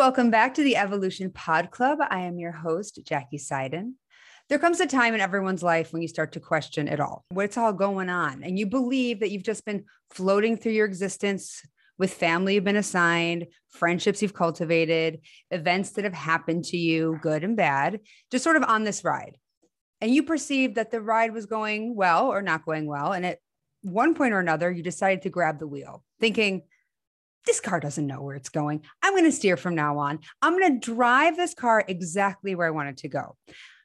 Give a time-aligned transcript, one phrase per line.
[0.00, 1.98] Welcome back to the Evolution Pod Club.
[2.00, 3.96] I am your host, Jackie Seiden.
[4.48, 7.58] There comes a time in everyone's life when you start to question it all, what's
[7.58, 11.60] all going on, and you believe that you've just been floating through your existence
[11.98, 17.44] with family you've been assigned, friendships you've cultivated, events that have happened to you, good
[17.44, 19.36] and bad, just sort of on this ride.
[20.00, 23.12] And you perceived that the ride was going well or not going well.
[23.12, 23.40] And at
[23.82, 26.62] one point or another, you decided to grab the wheel, thinking,
[27.46, 28.82] this car doesn't know where it's going.
[29.02, 30.20] I'm going to steer from now on.
[30.42, 33.36] I'm going to drive this car exactly where I want it to go.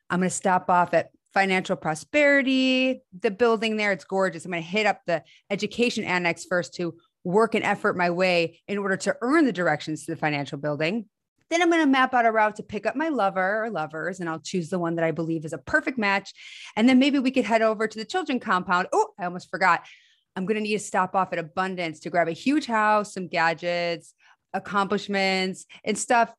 [0.09, 3.91] I'm going to stop off at financial prosperity, the building there.
[3.91, 4.45] It's gorgeous.
[4.45, 8.61] I'm going to hit up the education annex first to work and effort my way
[8.67, 11.05] in order to earn the directions to the financial building.
[11.49, 14.19] Then I'm going to map out a route to pick up my lover or lovers,
[14.19, 16.33] and I'll choose the one that I believe is a perfect match.
[16.75, 18.87] And then maybe we could head over to the children compound.
[18.93, 19.85] Oh, I almost forgot.
[20.35, 23.27] I'm going to need to stop off at Abundance to grab a huge house, some
[23.27, 24.13] gadgets,
[24.53, 26.33] accomplishments, and stuff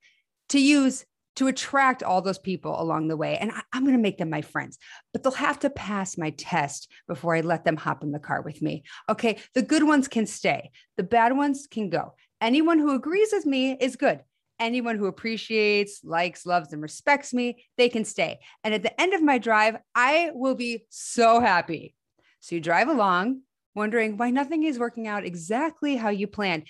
[0.51, 1.05] to use
[1.37, 3.37] to attract all those people along the way.
[3.37, 4.79] And I, am going to make them my friends,
[5.13, 8.41] but they'll have to pass my test before I let them hop in the car
[8.41, 8.85] with me.
[9.09, 9.39] Okay.
[9.55, 12.15] The good ones can stay, the bad ones can go.
[12.41, 14.23] Anyone who agrees with me is good.
[14.59, 18.39] Anyone who appreciates, likes, loves, and respects me, they can stay.
[18.65, 21.95] And at the end of my drive, I will be so happy.
[22.41, 23.43] So you drive along,
[23.77, 26.65] wondering why nothing is working out exactly how you planned.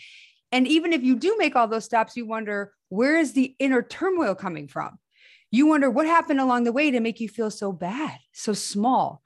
[0.52, 3.82] And even if you do make all those stops, you wonder where is the inner
[3.82, 4.98] turmoil coming from?
[5.50, 9.22] You wonder what happened along the way to make you feel so bad, so small,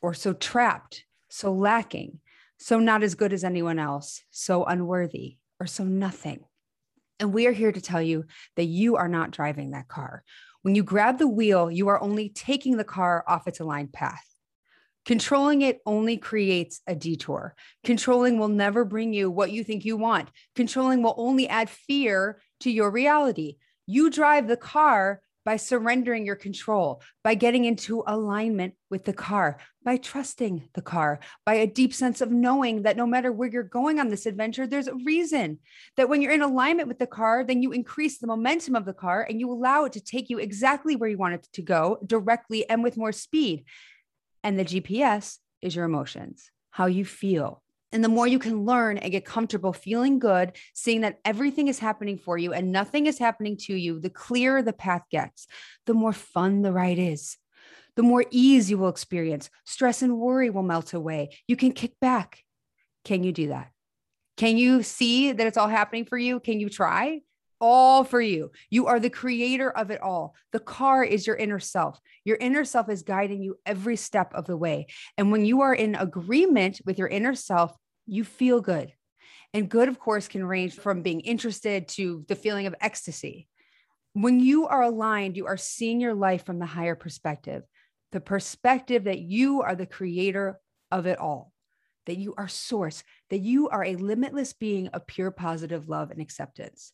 [0.00, 2.20] or so trapped, so lacking,
[2.58, 6.44] so not as good as anyone else, so unworthy, or so nothing.
[7.20, 8.24] And we are here to tell you
[8.56, 10.24] that you are not driving that car.
[10.62, 14.24] When you grab the wheel, you are only taking the car off its aligned path.
[15.08, 17.54] Controlling it only creates a detour.
[17.82, 20.28] Controlling will never bring you what you think you want.
[20.54, 23.56] Controlling will only add fear to your reality.
[23.86, 29.56] You drive the car by surrendering your control, by getting into alignment with the car,
[29.82, 33.62] by trusting the car, by a deep sense of knowing that no matter where you're
[33.62, 35.58] going on this adventure, there's a reason
[35.96, 38.92] that when you're in alignment with the car, then you increase the momentum of the
[38.92, 41.96] car and you allow it to take you exactly where you want it to go
[42.04, 43.64] directly and with more speed.
[44.42, 47.62] And the GPS is your emotions, how you feel.
[47.90, 51.78] And the more you can learn and get comfortable feeling good, seeing that everything is
[51.78, 55.46] happening for you and nothing is happening to you, the clearer the path gets,
[55.86, 57.38] the more fun the ride is.
[57.96, 61.30] The more ease you will experience, stress and worry will melt away.
[61.48, 62.44] You can kick back.
[63.04, 63.70] Can you do that?
[64.36, 66.38] Can you see that it's all happening for you?
[66.38, 67.22] Can you try?
[67.60, 68.50] All for you.
[68.70, 70.34] You are the creator of it all.
[70.52, 72.00] The car is your inner self.
[72.24, 74.86] Your inner self is guiding you every step of the way.
[75.16, 77.74] And when you are in agreement with your inner self,
[78.06, 78.92] you feel good.
[79.54, 83.48] And good, of course, can range from being interested to the feeling of ecstasy.
[84.12, 87.62] When you are aligned, you are seeing your life from the higher perspective,
[88.12, 90.60] the perspective that you are the creator
[90.90, 91.52] of it all,
[92.06, 96.20] that you are source, that you are a limitless being of pure positive love and
[96.20, 96.92] acceptance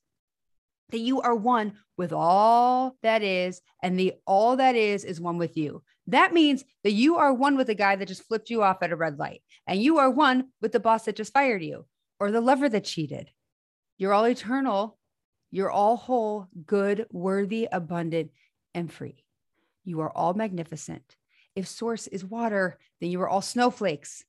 [0.94, 5.38] that you are one with all that is, and the all that is is one
[5.38, 5.82] with you.
[6.06, 8.92] That means that you are one with the guy that just flipped you off at
[8.92, 11.86] a red light, and you are one with the boss that just fired you
[12.20, 13.28] or the lover that cheated.
[13.98, 14.96] You're all eternal.
[15.50, 18.30] You're all whole, good, worthy, abundant,
[18.72, 19.24] and free.
[19.82, 21.16] You are all magnificent.
[21.56, 24.24] If source is water, then you are all snowflakes,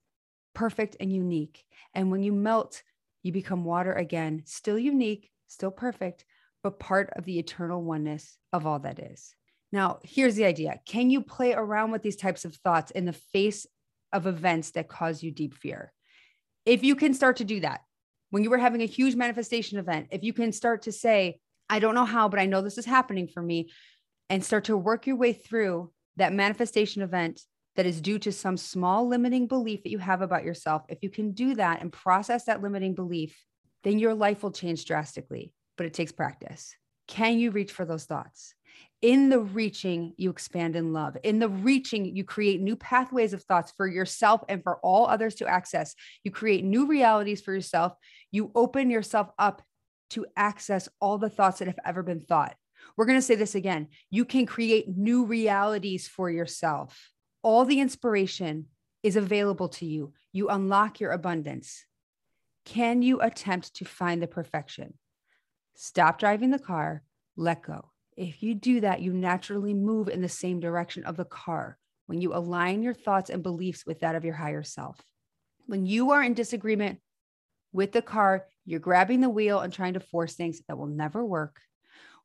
[0.56, 1.64] perfect and unique.
[1.94, 2.82] And when you melt,
[3.22, 6.26] you become water again, still unique, still perfect,
[6.66, 9.36] but part of the eternal oneness of all that is.
[9.72, 13.14] Now, here's the idea Can you play around with these types of thoughts in the
[13.14, 13.68] face
[14.12, 15.94] of events that cause you deep fear?
[16.66, 17.82] If you can start to do that,
[18.32, 21.40] when you were having a huge manifestation event, if you can start to say,
[21.70, 23.70] I don't know how, but I know this is happening for me,
[24.32, 27.42] and start to work your way through that manifestation event
[27.76, 31.12] that is due to some small limiting belief that you have about yourself, if you
[31.12, 33.40] can do that and process that limiting belief,
[33.84, 36.76] then your life will change drastically but it takes practice.
[37.08, 38.56] Can you reach for those thoughts?
[39.02, 41.18] In the reaching, you expand in love.
[41.24, 45.36] In the reaching, you create new pathways of thoughts for yourself and for all others
[45.36, 45.96] to access.
[46.24, 47.94] You create new realities for yourself.
[48.32, 49.62] You open yourself up
[50.12, 52.56] to access all the thoughts that have ever been thought.
[52.98, 53.90] We're going to say this again.
[54.10, 57.12] You can create new realities for yourself.
[57.44, 58.68] All the inspiration
[59.04, 60.14] is available to you.
[60.32, 61.86] You unlock your abundance.
[62.66, 64.96] Can you attempt to find the perfection?
[65.76, 67.04] Stop driving the car,
[67.36, 67.92] let go.
[68.16, 72.22] If you do that, you naturally move in the same direction of the car when
[72.22, 75.02] you align your thoughts and beliefs with that of your higher self.
[75.68, 77.00] When you are in disagreement
[77.74, 81.26] with the car, you're grabbing the wheel and trying to force things that will never
[81.26, 81.60] work.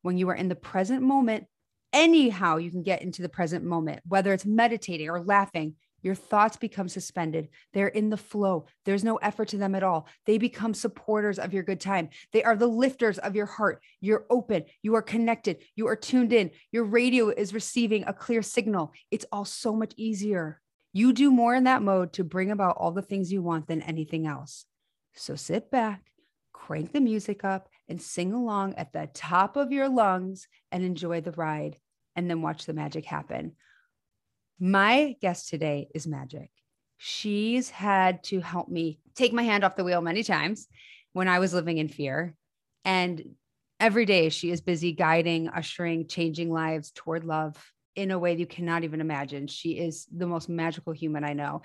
[0.01, 1.45] When you are in the present moment,
[1.91, 5.75] anyhow, you can get into the present moment, whether it's meditating or laughing.
[6.01, 7.49] Your thoughts become suspended.
[7.73, 8.65] They're in the flow.
[8.85, 10.07] There's no effort to them at all.
[10.25, 12.09] They become supporters of your good time.
[12.33, 13.81] They are the lifters of your heart.
[13.99, 14.65] You're open.
[14.81, 15.63] You are connected.
[15.75, 16.51] You are tuned in.
[16.71, 18.93] Your radio is receiving a clear signal.
[19.11, 20.59] It's all so much easier.
[20.93, 23.81] You do more in that mode to bring about all the things you want than
[23.81, 24.65] anything else.
[25.13, 26.03] So sit back,
[26.51, 31.21] crank the music up, and sing along at the top of your lungs and enjoy
[31.21, 31.77] the ride,
[32.15, 33.53] and then watch the magic happen.
[34.63, 36.51] My guest today is Magic.
[36.99, 40.67] She's had to help me take my hand off the wheel many times
[41.13, 42.35] when I was living in fear.
[42.85, 43.23] And
[43.79, 47.55] every day she is busy guiding, ushering, changing lives toward love
[47.95, 49.47] in a way you cannot even imagine.
[49.47, 51.63] She is the most magical human I know.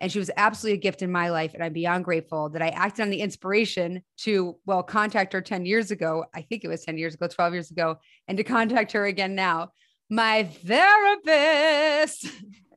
[0.00, 1.54] And she was absolutely a gift in my life.
[1.54, 5.64] And I'm beyond grateful that I acted on the inspiration to, well, contact her 10
[5.64, 6.24] years ago.
[6.34, 9.36] I think it was 10 years ago, 12 years ago, and to contact her again
[9.36, 9.70] now
[10.12, 12.26] my therapist,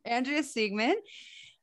[0.06, 0.94] Andrea Siegman.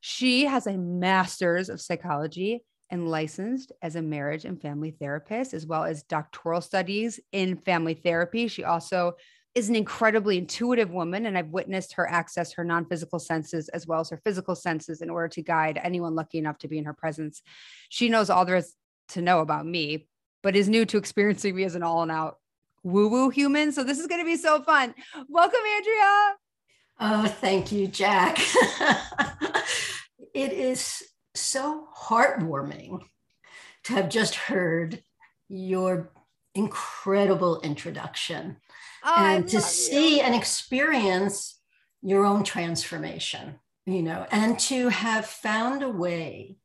[0.01, 5.65] She has a master's of psychology and licensed as a marriage and family therapist, as
[5.65, 8.49] well as doctoral studies in family therapy.
[8.49, 9.15] She also
[9.55, 13.87] is an incredibly intuitive woman, and I've witnessed her access her non physical senses as
[13.87, 16.85] well as her physical senses in order to guide anyone lucky enough to be in
[16.85, 17.41] her presence.
[17.89, 18.75] She knows all there is
[19.11, 20.07] to know about me,
[20.43, 22.37] but is new to experiencing me as an all and out
[22.83, 23.73] woo woo human.
[23.73, 24.95] So this is going to be so fun.
[25.29, 26.35] Welcome, Andrea.
[27.01, 28.39] Oh, thank you, Jack.
[30.35, 31.03] it is
[31.35, 33.01] so heartwarming
[33.85, 35.03] to have just heard
[35.49, 36.13] your
[36.55, 38.57] incredible introduction
[39.05, 40.23] oh, and to see you.
[40.23, 41.59] and experience
[42.03, 46.57] your own transformation, you know, and to have found a way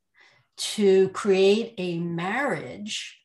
[0.58, 3.18] to create a marriage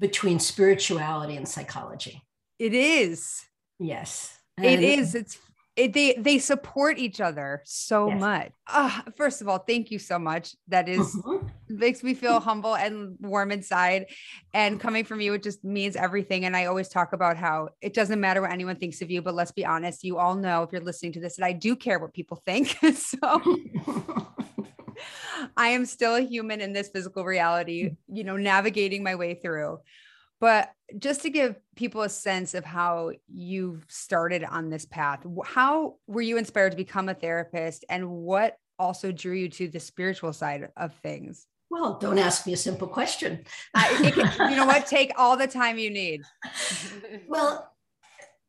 [0.00, 2.22] between spirituality and psychology.
[2.58, 3.44] It is.
[3.78, 4.38] Yes.
[4.58, 5.14] And it is.
[5.14, 5.38] It's
[5.76, 8.20] it, they they support each other so yes.
[8.20, 8.52] much.
[8.66, 10.56] Uh, first of all, thank you so much.
[10.68, 11.46] That is, mm-hmm.
[11.68, 14.06] makes me feel humble and warm inside.
[14.54, 16.46] And coming from you, it just means everything.
[16.46, 19.34] And I always talk about how it doesn't matter what anyone thinks of you, but
[19.34, 21.98] let's be honest, you all know if you're listening to this that I do care
[21.98, 22.78] what people think.
[22.94, 23.18] so
[25.56, 29.80] I am still a human in this physical reality, you know, navigating my way through.
[30.40, 35.96] But just to give people a sense of how you started on this path, how
[36.06, 40.32] were you inspired to become a therapist and what also drew you to the spiritual
[40.32, 41.46] side of things?
[41.70, 43.44] Well, don't ask me a simple question.
[43.74, 44.86] can, you know what?
[44.86, 46.22] Take all the time you need.
[47.28, 47.72] well,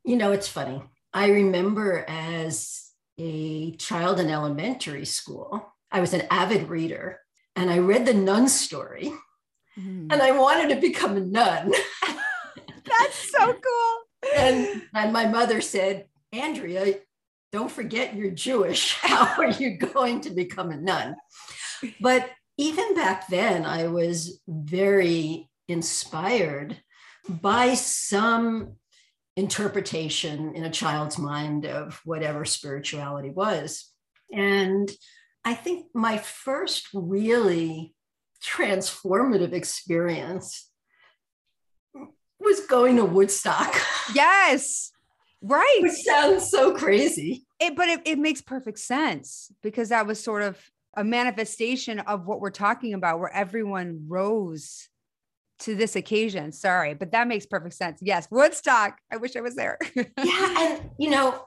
[0.04, 0.82] you know, it's funny.
[1.14, 7.20] I remember as a child in elementary school, I was an avid reader
[7.56, 9.12] and I read the nun story
[9.78, 10.08] mm.
[10.12, 11.74] and I wanted to become a nun.
[12.86, 14.32] That's so cool.
[14.36, 16.96] and, and my mother said, Andrea,
[17.52, 18.94] don't forget you're Jewish.
[19.02, 21.16] How are you going to become a nun?
[22.02, 26.82] But even back then, I was very inspired
[27.30, 28.78] by some
[29.36, 33.92] interpretation in a child's mind of whatever spirituality was.
[34.34, 34.92] And
[35.48, 37.96] I think my first really
[38.44, 40.70] transformative experience
[42.38, 43.74] was going to Woodstock.
[44.14, 44.92] Yes.
[45.42, 45.80] Right.
[45.82, 47.46] Which sounds so crazy.
[47.62, 50.60] It, but it, it makes perfect sense because that was sort of
[50.98, 54.90] a manifestation of what we're talking about, where everyone rose
[55.60, 56.52] to this occasion.
[56.52, 58.00] Sorry, but that makes perfect sense.
[58.02, 58.98] Yes, Woodstock.
[59.10, 59.78] I wish I was there.
[59.96, 60.56] yeah.
[60.60, 61.42] And, you know,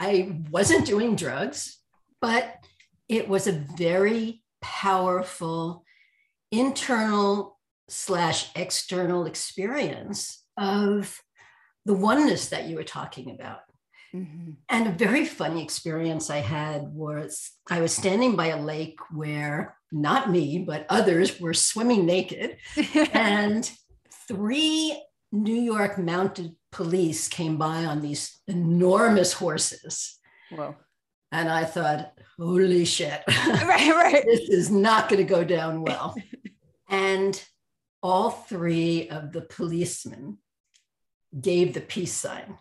[0.00, 1.80] I wasn't doing drugs,
[2.18, 2.56] but
[3.12, 5.84] it was a very powerful
[6.50, 11.20] internal slash external experience of
[11.84, 13.60] the oneness that you were talking about.
[14.14, 14.52] Mm-hmm.
[14.70, 19.76] And a very funny experience I had was I was standing by a lake where
[19.90, 22.56] not me, but others were swimming naked.
[23.12, 23.70] and
[24.26, 25.02] three
[25.32, 30.18] New York mounted police came by on these enormous horses.
[30.50, 30.76] Whoa.
[31.32, 33.22] And I thought, holy shit.
[33.28, 34.24] Right, right.
[34.24, 36.14] this is not going to go down well.
[36.88, 37.42] and
[38.02, 40.38] all three of the policemen
[41.38, 42.58] gave the peace sign.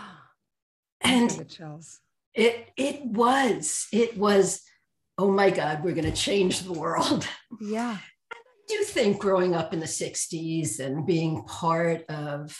[1.00, 1.56] and
[2.34, 4.62] it it was, it was,
[5.16, 7.26] oh my God, we're going to change the world.
[7.60, 7.90] Yeah.
[7.90, 7.98] And
[8.30, 12.56] I do think growing up in the 60s and being part of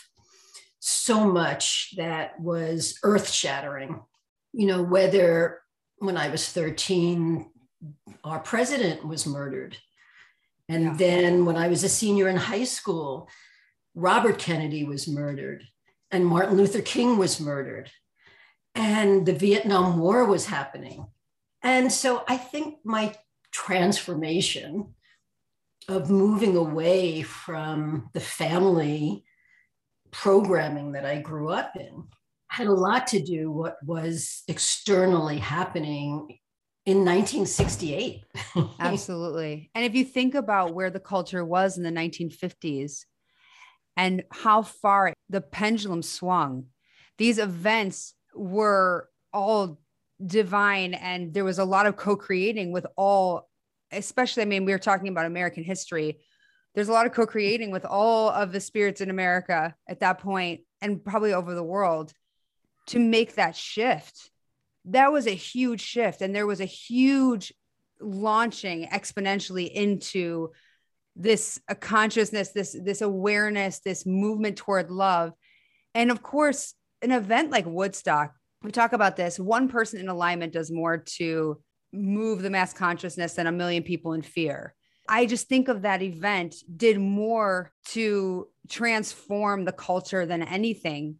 [0.79, 4.01] so much that was earth shattering
[4.53, 5.61] you know, whether
[5.99, 7.49] when I was 13,
[8.23, 9.77] our president was murdered.
[10.67, 10.95] And yeah.
[10.97, 13.29] then when I was a senior in high school,
[13.95, 15.63] Robert Kennedy was murdered.
[16.11, 17.91] and Martin Luther King was murdered,
[18.73, 21.05] and the Vietnam War was happening.
[21.61, 23.13] And so I think my
[23.51, 24.95] transformation
[25.87, 29.23] of moving away from the family
[30.11, 32.07] programming that I grew up in
[32.49, 36.39] had a lot to do what was externally happening
[36.85, 38.23] in 1968.
[38.79, 39.69] Absolutely.
[39.75, 43.05] And if you think about where the culture was in the 1950s
[43.95, 46.65] and how far the pendulum swung,
[47.19, 49.79] these events were all
[50.25, 53.47] divine and there was a lot of co-creating with all
[53.91, 56.19] especially i mean we were talking about american history
[56.75, 60.59] there's a lot of co-creating with all of the spirits in america at that point
[60.81, 62.11] and probably over the world
[62.89, 64.29] to make that shift.
[64.85, 67.53] That was a huge shift and there was a huge
[68.01, 70.51] launching exponentially into
[71.15, 75.33] this a consciousness this this awareness this movement toward love.
[75.93, 80.53] And of course an event like woodstock we talk about this one person in alignment
[80.53, 84.73] does more to move the mass consciousness than a million people in fear.
[85.07, 91.15] I just think of that event did more to transform the culture than anything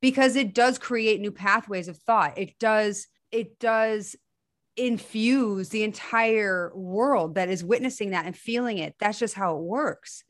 [0.00, 2.38] because it does create new pathways of thought.
[2.38, 4.16] It does it does
[4.76, 8.94] infuse the entire world that is witnessing that and feeling it.
[8.98, 10.22] That's just how it works.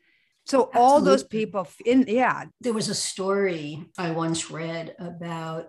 [0.46, 0.80] So Absolutely.
[0.80, 2.44] all those people in yeah.
[2.60, 5.68] There was a story i once read about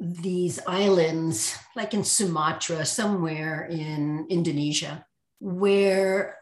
[0.00, 5.04] these islands, like in Sumatra, somewhere in Indonesia,
[5.40, 6.36] where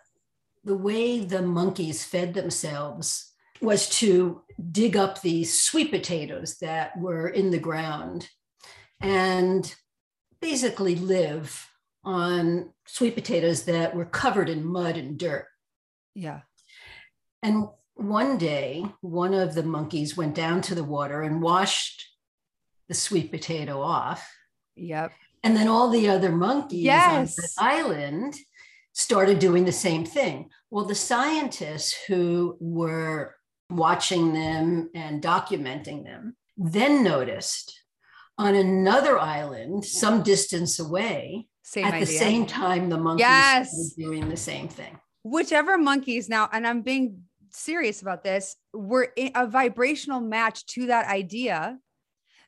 [0.62, 7.28] the way the monkeys fed themselves was to dig up these sweet potatoes that were
[7.28, 8.28] in the ground
[9.00, 9.74] and
[10.40, 11.68] basically live
[12.04, 15.46] on sweet potatoes that were covered in mud and dirt.
[16.14, 16.40] Yeah.
[17.42, 22.06] And one day, one of the monkeys went down to the water and washed
[22.88, 24.28] the sweet potato off.
[24.76, 25.12] Yep.
[25.42, 27.38] And then all the other monkeys yes.
[27.38, 28.34] on the island
[28.92, 30.50] started doing the same thing.
[30.70, 33.35] Well, the scientists who were
[33.70, 37.82] watching them and documenting them then noticed
[38.38, 42.06] on another island, some distance away, same at idea.
[42.06, 43.94] the same time, the monkeys yes.
[43.96, 44.98] were doing the same thing.
[45.22, 51.08] Whichever monkeys now, and I'm being serious about this, were a vibrational match to that
[51.08, 51.78] idea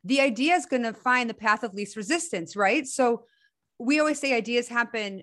[0.04, 2.86] the idea is going to find the path of least resistance, right?
[2.86, 3.24] So
[3.78, 5.22] we always say ideas happen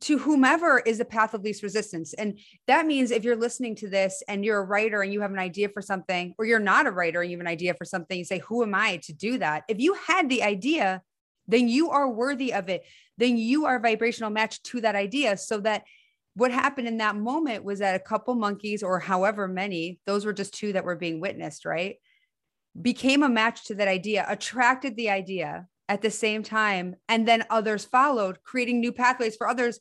[0.00, 2.14] to whomever is the path of least resistance.
[2.14, 5.32] And that means if you're listening to this and you're a writer and you have
[5.32, 7.84] an idea for something, or you're not a writer and you have an idea for
[7.84, 9.64] something, you say, Who am I to do that?
[9.68, 11.02] If you had the idea,
[11.48, 12.84] then you are worthy of it.
[13.18, 15.36] Then you are a vibrational match to that idea.
[15.36, 15.84] So that
[16.34, 20.32] what happened in that moment was that a couple monkeys, or however many, those were
[20.32, 21.96] just two that were being witnessed, right?
[22.80, 27.44] became a match to that idea, attracted the idea at the same time, and then
[27.50, 29.78] others followed, creating new pathways for others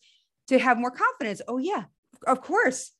[0.47, 1.41] to have more confidence.
[1.47, 1.85] Oh, yeah,
[2.27, 2.91] of course.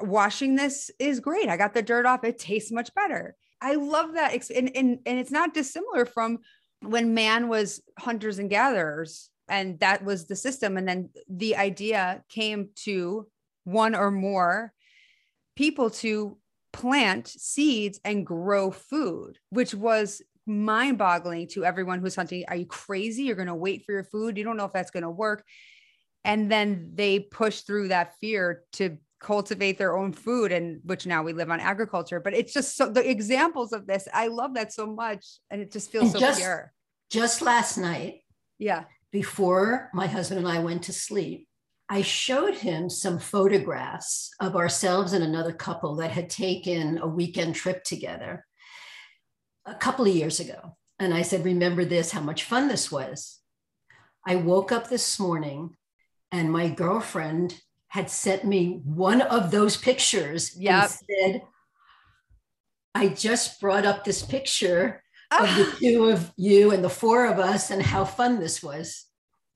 [0.00, 1.48] Washing this is great.
[1.48, 2.24] I got the dirt off.
[2.24, 3.36] It tastes much better.
[3.60, 4.32] I love that.
[4.50, 6.38] And, and, and it's not dissimilar from
[6.80, 10.76] when man was hunters and gatherers, and that was the system.
[10.76, 13.28] And then the idea came to
[13.64, 14.72] one or more
[15.54, 16.38] people to
[16.72, 22.44] plant seeds and grow food, which was mind boggling to everyone who's hunting.
[22.48, 23.24] Are you crazy?
[23.24, 24.36] You're going to wait for your food.
[24.36, 25.44] You don't know if that's going to work.
[26.24, 31.22] And then they push through that fear to cultivate their own food and which now
[31.22, 34.70] we live on agriculture but it's just so the examples of this i love that
[34.70, 36.70] so much and it just feels and so just, pure
[37.08, 38.20] just last night
[38.58, 41.48] yeah before my husband and i went to sleep
[41.88, 47.54] I showed him some photographs of ourselves and another couple that had taken a weekend
[47.54, 48.46] trip together
[49.66, 50.76] a couple of years ago.
[50.98, 53.40] And I said, Remember this, how much fun this was.
[54.26, 55.76] I woke up this morning
[56.32, 60.82] and my girlfriend had sent me one of those pictures yep.
[60.82, 61.42] and said,
[62.94, 65.44] I just brought up this picture ah.
[65.44, 69.06] of the two of you and the four of us and how fun this was.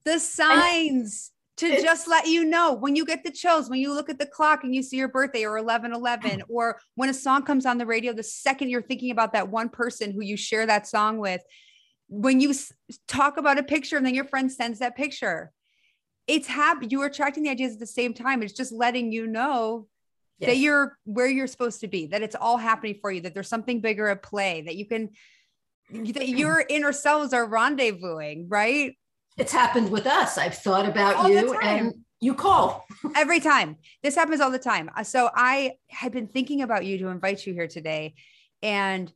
[0.05, 3.93] The signs to it's, just let you know when you get the chills, when you
[3.93, 7.13] look at the clock and you see your birthday or 11 11, or when a
[7.13, 10.37] song comes on the radio, the second you're thinking about that one person who you
[10.37, 11.41] share that song with,
[12.07, 12.53] when you
[13.07, 15.51] talk about a picture and then your friend sends that picture,
[16.27, 16.87] it's happy.
[16.89, 18.41] You're attracting the ideas at the same time.
[18.41, 19.87] It's just letting you know
[20.39, 20.49] yes.
[20.51, 23.49] that you're where you're supposed to be, that it's all happening for you, that there's
[23.49, 25.09] something bigger at play, that you can,
[25.91, 28.95] that your inner selves are rendezvousing, right?
[29.39, 30.37] It's happened with us.
[30.37, 33.77] I've thought about all you and you call every time.
[34.03, 34.89] This happens all the time.
[34.95, 38.15] Uh, so I had been thinking about you to invite you here today.
[38.61, 39.11] And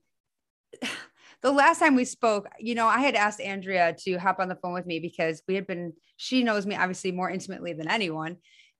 [1.42, 4.56] the last time we spoke, you know, I had asked Andrea to hop on the
[4.56, 8.38] phone with me because we had been, she knows me obviously more intimately than anyone.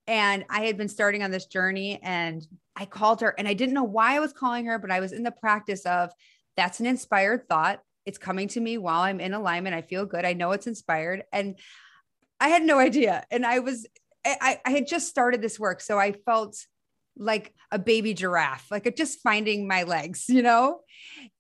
[0.08, 2.46] And I had been starting on this journey and
[2.76, 5.12] I called her and I didn't know why I was calling her, but I was
[5.12, 6.12] in the practice of
[6.56, 7.82] that's an inspired thought.
[8.06, 9.76] It's coming to me while I'm in alignment.
[9.76, 10.26] I feel good.
[10.26, 11.24] I know it's inspired.
[11.32, 11.58] And
[12.40, 13.26] I had no idea.
[13.32, 13.88] And I was,
[14.26, 15.82] I, I had just started this work.
[15.82, 16.58] So I felt
[17.16, 20.82] like a baby giraffe, like just finding my legs, you know?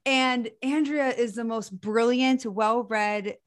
[0.05, 3.37] And Andrea is the most brilliant, well read,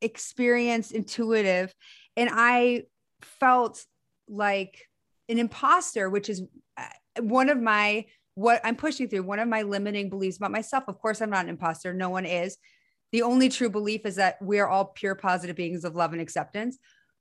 [0.00, 1.74] experienced, intuitive.
[2.16, 2.84] And I
[3.22, 3.84] felt
[4.28, 4.86] like
[5.28, 6.42] an imposter, which is
[6.76, 10.84] uh, one of my what I'm pushing through, one of my limiting beliefs about myself.
[10.88, 11.92] Of course, I'm not an imposter.
[11.92, 12.56] No one is.
[13.12, 16.22] The only true belief is that we are all pure positive beings of love and
[16.22, 16.78] acceptance.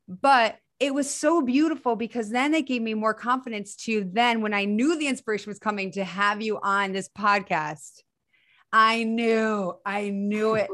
[0.08, 4.54] But it was so beautiful because then it gave me more confidence to then when
[4.54, 8.01] I knew the inspiration was coming to have you on this podcast.
[8.72, 10.70] I knew, I knew it.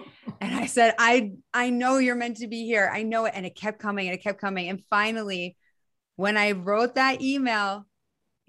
[0.40, 2.90] and I said, I I know you're meant to be here.
[2.92, 3.32] I know it.
[3.34, 4.68] And it kept coming and it kept coming.
[4.68, 5.56] And finally,
[6.16, 7.86] when I wrote that email,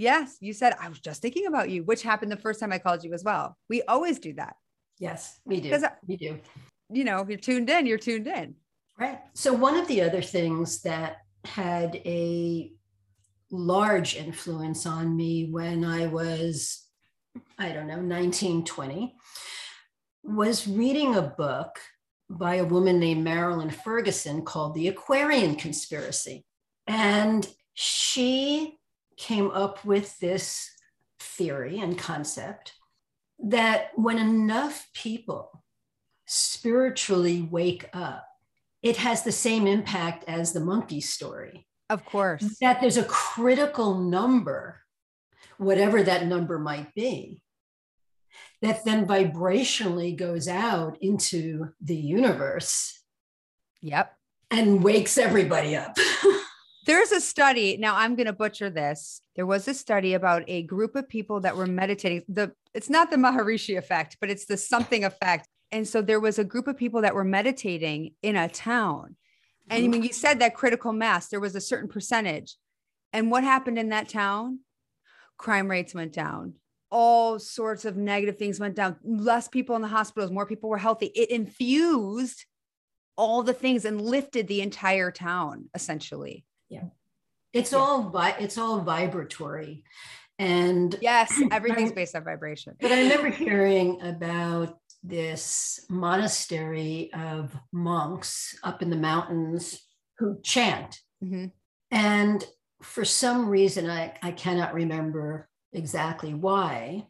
[0.04, 2.78] yes, you said, I was just thinking about you, which happened the first time I
[2.78, 3.58] called you as well.
[3.70, 4.56] We always do that.
[5.00, 5.82] Yes, we do.
[6.08, 6.40] We do.
[6.92, 8.56] You know, if you're tuned in, you're tuned in.
[9.00, 9.20] Right.
[9.34, 12.72] So, one of the other things that had a
[13.50, 16.86] large influence on me when I was,
[17.58, 19.16] I don't know, 19, 20,
[20.24, 21.80] was reading a book
[22.30, 26.46] by a woman named Marilyn Ferguson called The Aquarian Conspiracy.
[26.88, 28.78] And she
[29.18, 30.70] came up with this
[31.20, 32.74] theory and concept
[33.40, 35.64] that when enough people
[36.26, 38.28] spiritually wake up,
[38.82, 41.68] it has the same impact as the monkey story.
[41.90, 42.58] Of course.
[42.60, 44.82] That there's a critical number,
[45.58, 47.42] whatever that number might be,
[48.62, 53.00] that then vibrationally goes out into the universe.
[53.82, 54.16] Yep.
[54.52, 55.98] And wakes everybody up.
[56.86, 57.78] There's a study.
[57.78, 59.22] Now I'm going to butcher this.
[59.36, 62.24] There was a study about a group of people that were meditating.
[62.28, 65.48] The it's not the Maharishi effect, but it's the something effect.
[65.72, 69.16] And so there was a group of people that were meditating in a town.
[69.70, 69.92] And mm-hmm.
[69.92, 72.58] when you said that critical mass, there was a certain percentage.
[73.12, 74.60] And what happened in that town?
[75.38, 76.56] Crime rates went down.
[76.92, 78.98] All sorts of negative things went down.
[79.04, 81.08] Less people in the hospitals, more people were healthy.
[81.08, 82.46] It infused
[83.16, 86.46] all the things and lifted the entire town essentially.
[86.70, 86.86] Yeah.
[87.54, 87.78] It's yeah.
[87.78, 89.84] all vi- it's all vibratory.
[90.40, 92.76] And yes, everything's based on vibration.
[92.80, 99.82] But I remember hearing about this monastery of monks up in the mountains
[100.18, 101.02] who chant.
[101.24, 101.48] Mm-hmm.
[101.92, 102.46] And
[102.82, 107.08] for some reason, I, I cannot remember exactly why,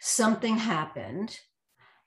[0.00, 1.38] something happened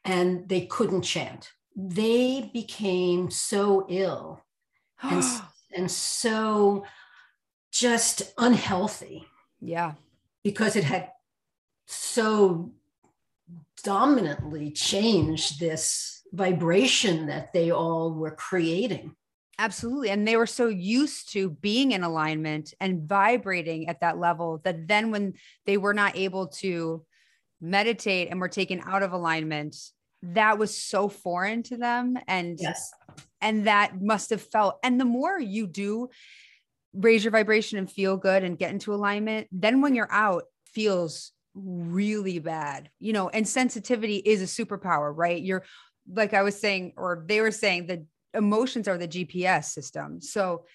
[0.03, 1.49] and they couldn't chant.
[1.75, 4.41] They became so ill
[5.01, 5.23] and,
[5.73, 6.85] and so
[7.71, 9.25] just unhealthy.
[9.59, 9.93] Yeah.
[10.43, 11.11] Because it had
[11.85, 12.71] so
[13.83, 19.15] dominantly changed this vibration that they all were creating.
[19.59, 20.09] Absolutely.
[20.09, 24.87] And they were so used to being in alignment and vibrating at that level that
[24.87, 25.33] then when
[25.65, 27.05] they were not able to
[27.59, 29.75] meditate and were taken out of alignment,
[30.23, 32.17] that was so foreign to them.
[32.27, 32.91] And yes,
[33.41, 34.79] and that must have felt.
[34.83, 36.09] And the more you do
[36.93, 41.31] raise your vibration and feel good and get into alignment, then when you're out, feels
[41.53, 45.41] really bad, you know, and sensitivity is a superpower, right?
[45.41, 45.63] You're
[46.11, 50.21] like I was saying, or they were saying, the emotions are the GPS system.
[50.21, 50.65] So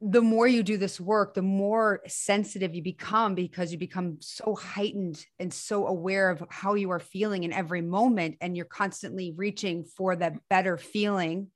[0.00, 4.56] the more you do this work, the more sensitive you become because you become so
[4.56, 8.36] heightened and so aware of how you are feeling in every moment.
[8.40, 11.48] And you're constantly reaching for that better feeling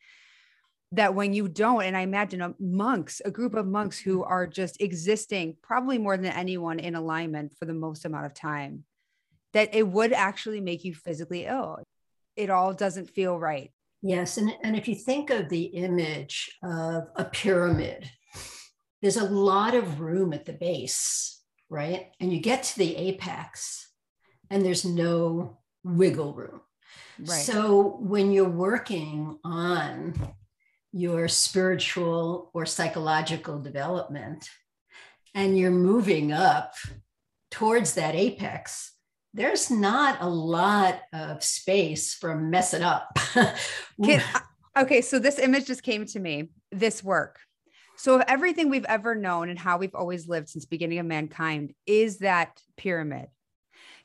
[0.93, 4.33] that when you don't, and I imagine a monks, a group of monks who mm-hmm.
[4.33, 8.85] are just existing probably more than anyone in alignment for the most amount of time,
[9.53, 11.79] that it would actually make you physically ill.
[12.37, 13.73] It all doesn't feel right.
[14.03, 14.37] Yes.
[14.37, 18.09] And, and if you think of the image of a pyramid,
[19.03, 22.09] there's a lot of room at the base, right?
[22.21, 23.89] And you get to the apex
[24.51, 26.61] and there's no wiggle room.
[27.19, 27.29] Right.
[27.29, 30.15] So when you're working on
[30.93, 34.49] your spiritual or psychological development
[35.35, 36.75] and you're moving up
[37.51, 38.93] towards that apex,
[39.35, 43.19] there's not a lot of space for messing up.
[44.03, 44.23] Can,
[44.79, 47.39] okay, so this image just came to me this work.
[47.99, 52.19] So everything we've ever known and how we've always lived since beginning of mankind is
[52.19, 53.29] that pyramid.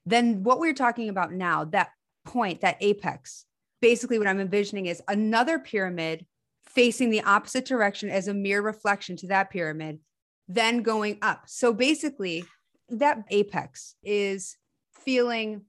[0.05, 1.89] then what we're talking about now, that
[2.25, 3.45] point, that apex,
[3.81, 6.25] basically what I'm envisioning is another pyramid
[6.73, 9.99] facing the opposite direction as a mere reflection to that pyramid,
[10.47, 11.43] then going up.
[11.47, 12.45] So basically,
[12.89, 14.57] that apex is
[14.93, 15.63] feeling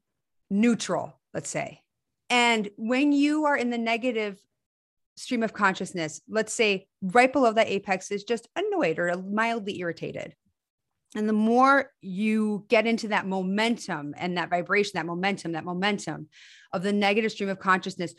[0.50, 1.80] neutral, let's say.
[2.30, 4.38] And when you are in the negative
[5.16, 10.34] stream of consciousness, let's say right below that apex is just annoyed or mildly irritated.
[11.14, 16.28] And the more you get into that momentum and that vibration, that momentum, that momentum
[16.72, 18.14] of the negative stream of consciousness,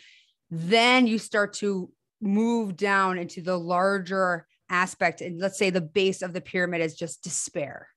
[0.51, 1.91] then you start to
[2.23, 5.21] move down into the larger aspect.
[5.21, 7.87] And let's say the base of the pyramid is just despair.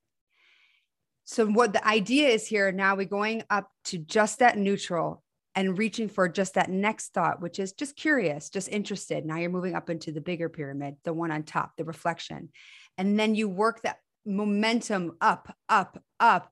[1.23, 5.23] So, what the idea is here now, we're going up to just that neutral
[5.55, 9.25] and reaching for just that next thought, which is just curious, just interested.
[9.25, 12.49] Now you're moving up into the bigger pyramid, the one on top, the reflection.
[12.97, 16.51] And then you work that momentum up, up, up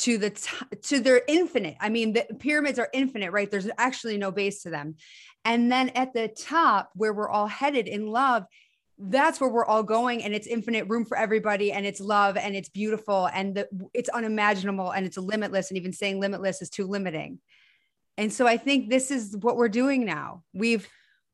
[0.00, 1.76] to the t- to their infinite.
[1.80, 3.50] I mean, the pyramids are infinite, right?
[3.50, 4.96] There's actually no base to them.
[5.44, 8.44] And then at the top, where we're all headed in love,
[9.02, 12.54] that's where we're all going and it's infinite room for everybody and it's love and
[12.54, 16.86] it's beautiful and the, it's unimaginable and it's limitless and even saying limitless is too
[16.86, 17.38] limiting
[18.18, 20.86] and so i think this is what we're doing now we've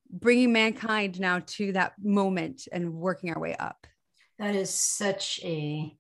[0.09, 3.85] bringing mankind now to that moment and working our way up
[4.39, 5.93] that is such a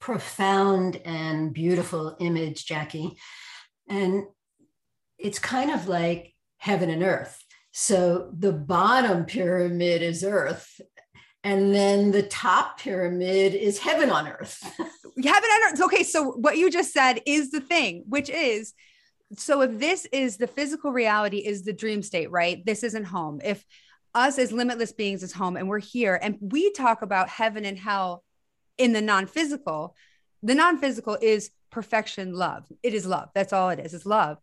[0.00, 3.16] profound and beautiful image, Jackie.
[3.88, 4.24] And
[5.18, 7.42] it's kind of like heaven and earth.
[7.72, 10.80] So the bottom pyramid is earth,
[11.44, 14.60] and then the top pyramid is heaven on earth.
[14.78, 15.80] heaven on earth.
[15.82, 18.74] Okay, so what you just said is the thing, which is
[19.36, 22.64] so if this is the physical reality, is the dream state, right?
[22.64, 23.40] This isn't home.
[23.44, 23.64] If
[24.14, 27.78] us as limitless beings is home and we're here and we talk about heaven and
[27.78, 28.24] hell
[28.78, 29.94] in the non-physical
[30.42, 32.64] the non-physical is perfection love.
[32.82, 33.30] It is love.
[33.34, 33.94] That's all it is.
[33.94, 34.38] It's love.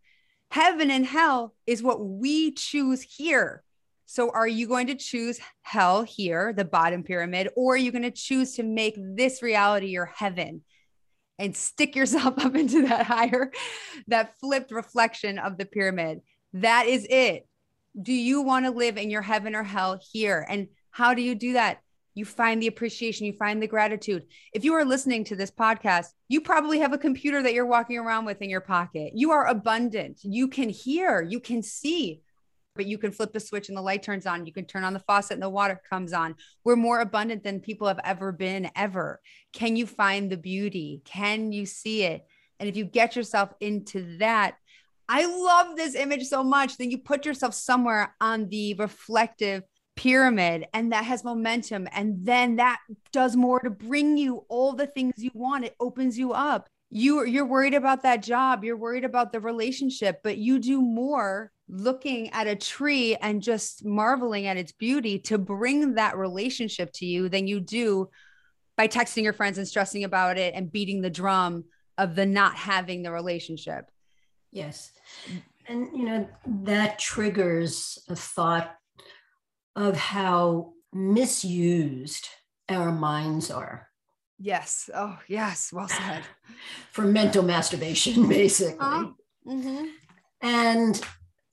[0.51, 3.63] Heaven and hell is what we choose here.
[4.05, 8.03] So are you going to choose hell here the bottom pyramid or are you going
[8.03, 10.61] to choose to make this reality your heaven
[11.39, 13.51] and stick yourself up into that higher
[14.07, 16.21] that flipped reflection of the pyramid?
[16.53, 17.47] That is it.
[17.99, 20.45] Do you want to live in your heaven or hell here?
[20.47, 21.79] And how do you do that?
[22.15, 24.25] You find the appreciation, you find the gratitude.
[24.53, 27.97] If you are listening to this podcast, you probably have a computer that you're walking
[27.97, 29.11] around with in your pocket.
[29.13, 30.19] You are abundant.
[30.23, 32.21] You can hear, you can see,
[32.75, 34.45] but you can flip the switch and the light turns on.
[34.45, 36.35] You can turn on the faucet and the water comes on.
[36.63, 39.19] We're more abundant than people have ever been, ever.
[39.53, 41.01] Can you find the beauty?
[41.05, 42.25] Can you see it?
[42.59, 44.55] And if you get yourself into that,
[45.07, 46.77] I love this image so much.
[46.77, 49.63] Then you put yourself somewhere on the reflective
[49.95, 51.87] pyramid and that has momentum.
[51.91, 52.79] And then that
[53.11, 55.65] does more to bring you all the things you want.
[55.65, 56.67] It opens you up.
[56.91, 61.51] You, you're worried about that job, you're worried about the relationship, but you do more
[61.67, 67.05] looking at a tree and just marveling at its beauty to bring that relationship to
[67.05, 68.09] you than you do
[68.77, 71.65] by texting your friends and stressing about it and beating the drum
[71.97, 73.89] of the not having the relationship.
[74.51, 74.91] Yes.
[75.67, 76.29] And, you know,
[76.63, 78.75] that triggers a thought
[79.75, 82.29] of how misused
[82.69, 83.89] our minds are.
[84.39, 84.89] Yes.
[84.93, 85.71] Oh, yes.
[85.71, 86.23] Well said.
[86.91, 88.77] For mental masturbation, basically.
[88.79, 89.05] Uh,
[89.47, 89.85] mm-hmm.
[90.41, 91.01] And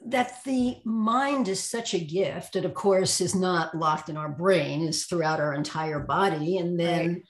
[0.06, 2.56] that the mind is such a gift.
[2.56, 6.58] It, of course, is not locked in our brain, is throughout our entire body.
[6.58, 7.22] And then right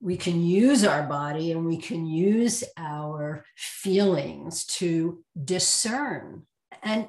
[0.00, 6.42] we can use our body and we can use our feelings to discern
[6.82, 7.08] and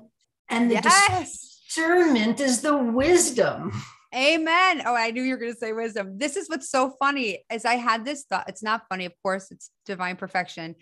[0.49, 1.56] and the yes.
[1.67, 3.71] Discernment is the wisdom
[4.15, 7.43] amen oh i knew you were going to say wisdom this is what's so funny
[7.49, 10.75] as i had this thought it's not funny of course it's divine perfection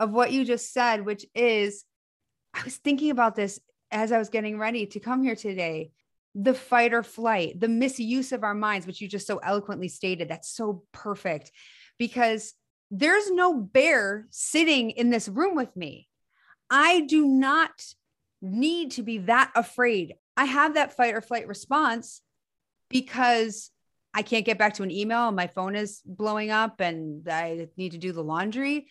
[0.00, 1.84] of what you just said which is
[2.54, 3.58] i was thinking about this
[3.90, 5.90] as i was getting ready to come here today
[6.40, 10.28] the fight or flight, the misuse of our minds, which you just so eloquently stated.
[10.28, 11.50] That's so perfect
[11.98, 12.54] because
[12.90, 16.08] there's no bear sitting in this room with me.
[16.70, 17.70] I do not
[18.40, 20.14] need to be that afraid.
[20.36, 22.20] I have that fight or flight response
[22.88, 23.70] because
[24.14, 27.68] I can't get back to an email and my phone is blowing up and I
[27.76, 28.88] need to do the laundry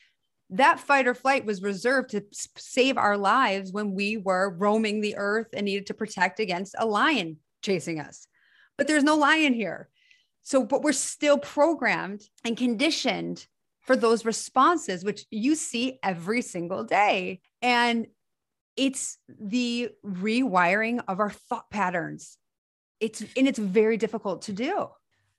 [0.52, 2.24] that fight or flight was reserved to
[2.58, 6.86] save our lives when we were roaming the earth and needed to protect against a
[6.86, 8.28] lion chasing us.
[8.78, 9.90] But there's no lion here.
[10.44, 13.46] So, but we're still programmed and conditioned
[13.82, 17.42] for those responses, which you see every single day.
[17.62, 18.08] And
[18.78, 22.38] it's the rewiring of our thought patterns.
[23.00, 24.90] It's and it's very difficult to do.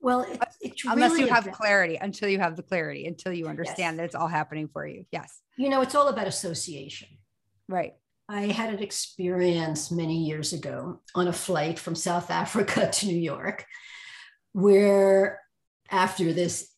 [0.01, 0.25] Well,
[0.61, 3.97] it, unless you have clarity, until you have the clarity, until you understand yes.
[3.97, 5.05] that it's all happening for you.
[5.11, 5.41] Yes.
[5.57, 7.09] you know, it's all about association.
[7.67, 7.93] Right.
[8.29, 13.17] I had an experience many years ago on a flight from South Africa to New
[13.17, 13.65] York,
[14.53, 15.41] where
[15.89, 16.69] after this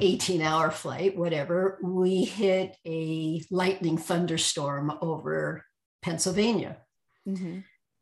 [0.00, 5.64] 18 hour flight, whatever, we hit a lightning thunderstorm over
[6.02, 6.78] Pennsylvania.
[7.26, 7.60] Mm-hmm.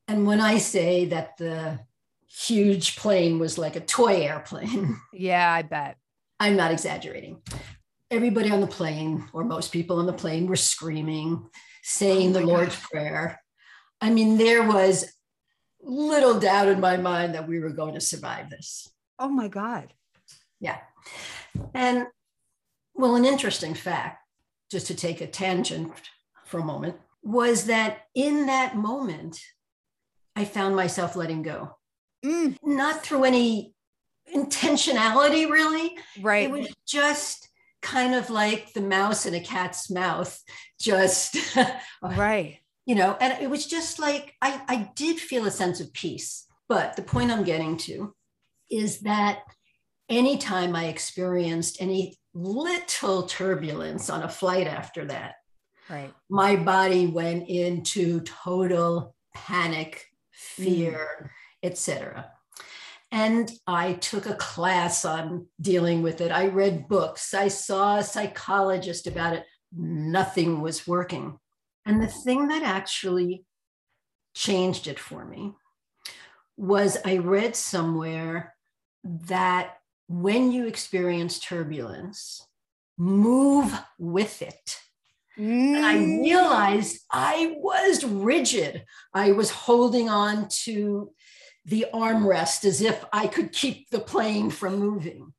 [0.08, 1.80] And when I say that the
[2.28, 4.98] huge plane was like a toy airplane.
[5.12, 5.96] Yeah, I bet.
[6.40, 7.40] I'm not exaggerating.
[8.10, 11.48] Everybody on the plane, or most people on the plane, were screaming,
[11.82, 12.90] saying oh the Lord's God.
[12.90, 13.40] Prayer.
[14.00, 15.06] I mean, there was
[15.80, 18.88] little doubt in my mind that we were going to survive this.
[19.18, 19.94] Oh my God.
[20.60, 20.78] Yeah.
[21.74, 22.06] And
[22.94, 24.22] well, an interesting fact,
[24.70, 25.92] just to take a tangent
[26.44, 29.40] for a moment, was that in that moment,
[30.36, 31.76] I found myself letting go.
[32.24, 32.56] Mm.
[32.62, 33.74] Not through any
[34.32, 35.96] intentionality, really.
[36.20, 36.44] Right.
[36.44, 37.48] It was just
[37.82, 40.40] kind of like the mouse in a cat's mouth,
[40.80, 41.36] just
[42.02, 42.58] right.
[42.84, 46.46] You know, and it was just like I, I did feel a sense of peace.
[46.68, 48.14] But the point I'm getting to
[48.70, 49.40] is that
[50.08, 55.34] anytime I experienced any little turbulence on a flight after that,
[55.88, 56.12] right.
[56.28, 61.28] my body went into total panic, fear, mm.
[61.62, 62.30] etc.
[63.12, 66.32] And I took a class on dealing with it.
[66.32, 67.34] I read books.
[67.34, 69.44] I saw a psychologist about it.
[69.76, 71.38] Nothing was working.
[71.84, 73.44] And the thing that actually
[74.34, 75.52] changed it for me
[76.56, 78.54] was I read somewhere
[79.04, 79.76] that
[80.08, 82.46] when you experience turbulence,
[82.98, 84.80] move with it.
[85.38, 85.76] Mm.
[85.76, 86.22] And I mm.
[86.22, 88.84] realized I was rigid.
[89.12, 91.12] I was holding on to
[91.64, 95.32] the armrest as if I could keep the plane from moving.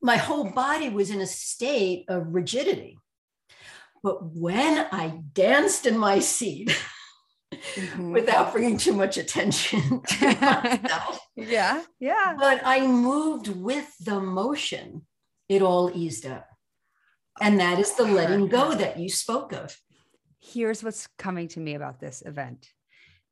[0.00, 2.98] My whole body was in a state of rigidity.
[4.02, 6.70] But when I danced in my seat,
[7.52, 8.12] mm-hmm.
[8.12, 12.36] without bringing too much attention to myself, yeah, yeah.
[12.38, 15.04] But I moved with the motion,
[15.48, 16.47] it all eased up.
[17.40, 19.76] And that is the letting go that you spoke of.
[20.40, 22.68] Here's what's coming to me about this event.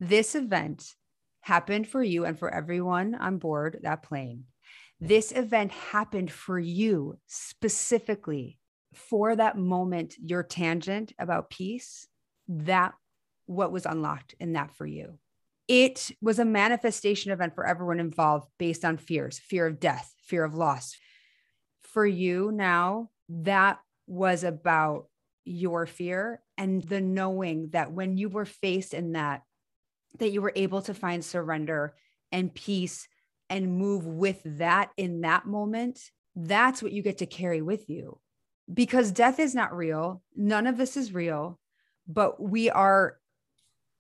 [0.01, 0.95] This event
[1.41, 4.45] happened for you and for everyone on board that plane.
[5.01, 8.59] This event happened for you specifically
[8.95, 12.07] for that moment, your tangent about peace,
[12.49, 12.95] that
[13.45, 15.19] what was unlocked in that for you.
[15.69, 20.45] It was a manifestation event for everyone involved based on fears, fear of death, fear
[20.45, 20.97] of loss.
[21.83, 25.07] For you now, that was about
[25.45, 29.43] your fear and the knowing that when you were faced in that
[30.19, 31.95] that you were able to find surrender
[32.33, 33.07] and peace
[33.51, 36.01] and move with that in that moment,
[36.35, 38.19] that's what you get to carry with you.
[38.73, 40.23] Because death is not real.
[40.35, 41.59] None of this is real,
[42.09, 43.19] but we are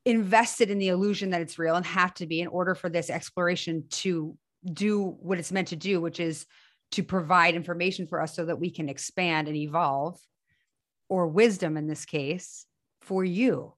[0.05, 3.11] invested in the illusion that it's real and have to be in order for this
[3.11, 4.37] exploration to
[4.73, 6.47] do what it's meant to do, which is
[6.93, 10.19] to provide information for us so that we can expand and evolve,
[11.09, 12.67] or wisdom in this case,
[13.01, 13.75] for you.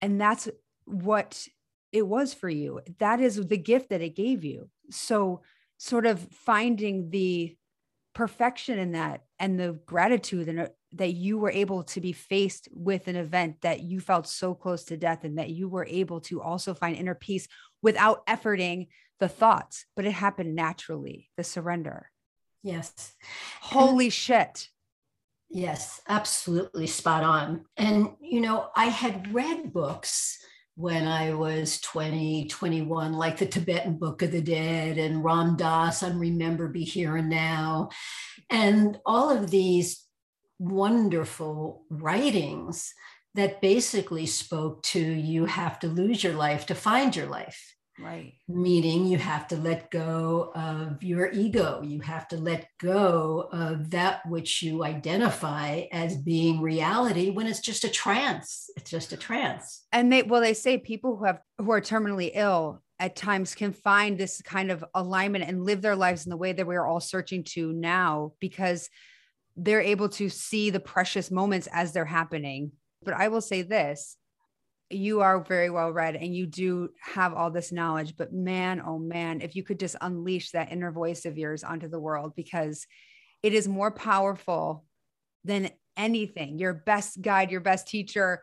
[0.00, 0.48] And that's
[0.84, 1.46] what
[1.92, 2.80] it was for you.
[2.98, 4.68] That is the gift that it gave you.
[4.90, 5.42] So,
[5.78, 7.56] sort of finding the
[8.14, 13.08] perfection in that and the gratitude and that you were able to be faced with
[13.08, 16.42] an event that you felt so close to death and that you were able to
[16.42, 17.46] also find inner peace
[17.82, 18.88] without efforting
[19.20, 22.10] the thoughts, but it happened naturally, the surrender.
[22.62, 23.14] Yes.
[23.60, 24.68] Holy and, shit.
[25.48, 27.64] Yes, absolutely spot on.
[27.76, 30.38] And, you know, I had read books
[30.76, 36.02] when I was 20, 21, like the Tibetan Book of the Dead and Ram Dass
[36.02, 37.90] on Remember, Be Here and Now,
[38.48, 40.06] and all of these
[40.58, 42.94] wonderful writings
[43.34, 47.76] that basically spoke to you have to lose your life to find your life.
[48.02, 48.34] Right.
[48.48, 51.82] Meaning you have to let go of your ego.
[51.84, 57.60] You have to let go of that which you identify as being reality when it's
[57.60, 58.70] just a trance.
[58.76, 59.84] It's just a trance.
[59.92, 63.72] And they, well, they say people who have, who are terminally ill at times can
[63.72, 67.00] find this kind of alignment and live their lives in the way that we're all
[67.00, 68.88] searching to now because
[69.56, 72.72] they're able to see the precious moments as they're happening.
[73.02, 74.16] But I will say this
[74.90, 78.98] you are very well read and you do have all this knowledge but man oh
[78.98, 82.86] man if you could just unleash that inner voice of yours onto the world because
[83.42, 84.84] it is more powerful
[85.44, 86.58] than anything.
[86.58, 88.42] Your best guide your best teacher.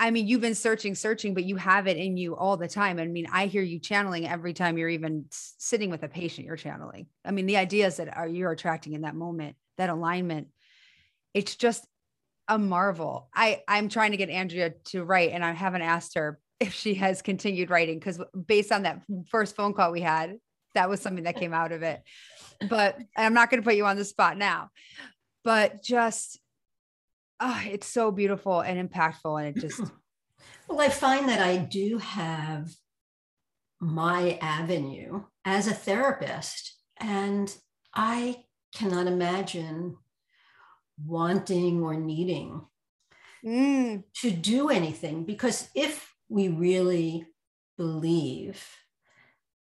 [0.00, 2.98] I mean you've been searching searching but you have it in you all the time.
[2.98, 6.56] I mean i hear you channeling every time you're even sitting with a patient you're
[6.56, 7.06] channeling.
[7.24, 10.48] I mean the ideas that are you're attracting in that moment that alignment
[11.34, 11.86] it's just
[12.54, 13.28] a marvel.
[13.34, 16.94] I I'm trying to get Andrea to write and I haven't asked her if she
[16.94, 20.36] has continued writing because based on that first phone call we had,
[20.74, 22.02] that was something that came out of it.
[22.68, 24.70] But I'm not going to put you on the spot now.
[25.44, 26.38] But just
[27.40, 29.80] oh, it's so beautiful and impactful and it just
[30.68, 32.70] well I find that I do have
[33.80, 37.52] my avenue as a therapist and
[37.94, 39.96] I cannot imagine
[41.04, 42.62] wanting or needing
[43.44, 44.02] mm.
[44.14, 45.24] to do anything.
[45.24, 47.26] Because if we really
[47.76, 48.64] believe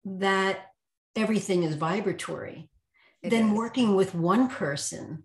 [0.04, 0.72] that
[1.16, 2.70] everything is vibratory,
[3.22, 3.52] it then is.
[3.52, 5.24] working with one person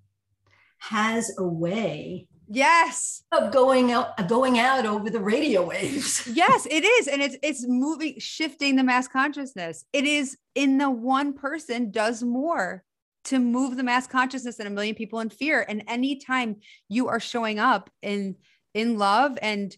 [0.79, 3.23] has a way yes.
[3.31, 6.27] of going out going out over the radio waves.
[6.35, 7.07] Yes it is.
[7.07, 9.85] And it's it's moving shifting the mass consciousness.
[9.93, 12.83] It is in the one person does more
[13.25, 15.65] to move the mass consciousness and a million people in fear.
[15.67, 16.57] And anytime
[16.88, 18.35] you are showing up in
[18.73, 19.75] in love and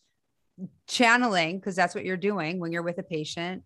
[0.87, 3.63] channeling, because that's what you're doing when you're with a patient,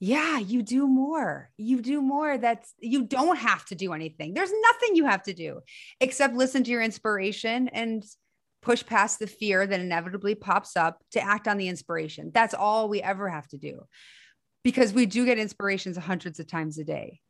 [0.00, 1.50] yeah, you do more.
[1.56, 2.36] You do more.
[2.38, 4.34] That's you don't have to do anything.
[4.34, 5.60] There's nothing you have to do
[6.00, 8.04] except listen to your inspiration and
[8.62, 12.30] push past the fear that inevitably pops up to act on the inspiration.
[12.34, 13.82] That's all we ever have to do.
[14.64, 17.20] Because we do get inspirations hundreds of times a day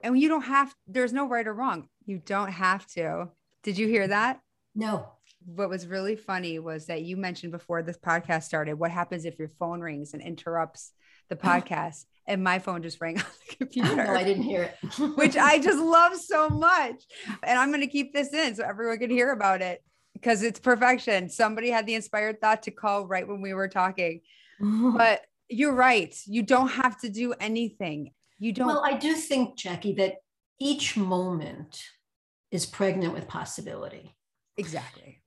[0.00, 1.88] and you don't have there's no right or wrong.
[2.04, 3.28] You don't have to.
[3.62, 4.40] Did you hear that?
[4.74, 5.08] No.
[5.44, 9.38] What was really funny was that you mentioned before this podcast started what happens if
[9.38, 10.92] your phone rings and interrupts
[11.28, 11.46] the oh.
[11.46, 13.96] podcast and my phone just rang on the computer?
[13.96, 14.98] No, i didn't hear it.
[15.16, 17.02] Which i just love so much.
[17.42, 19.82] And i'm going to keep this in so everyone can hear about it
[20.14, 21.28] because it's perfection.
[21.28, 24.20] Somebody had the inspired thought to call right when we were talking.
[24.58, 26.14] But you're right.
[26.26, 28.66] You don't have to do anything you don't.
[28.66, 30.16] Well, I do think, Jackie, that
[30.58, 31.82] each moment
[32.50, 34.14] is pregnant with possibility.
[34.56, 35.22] Exactly.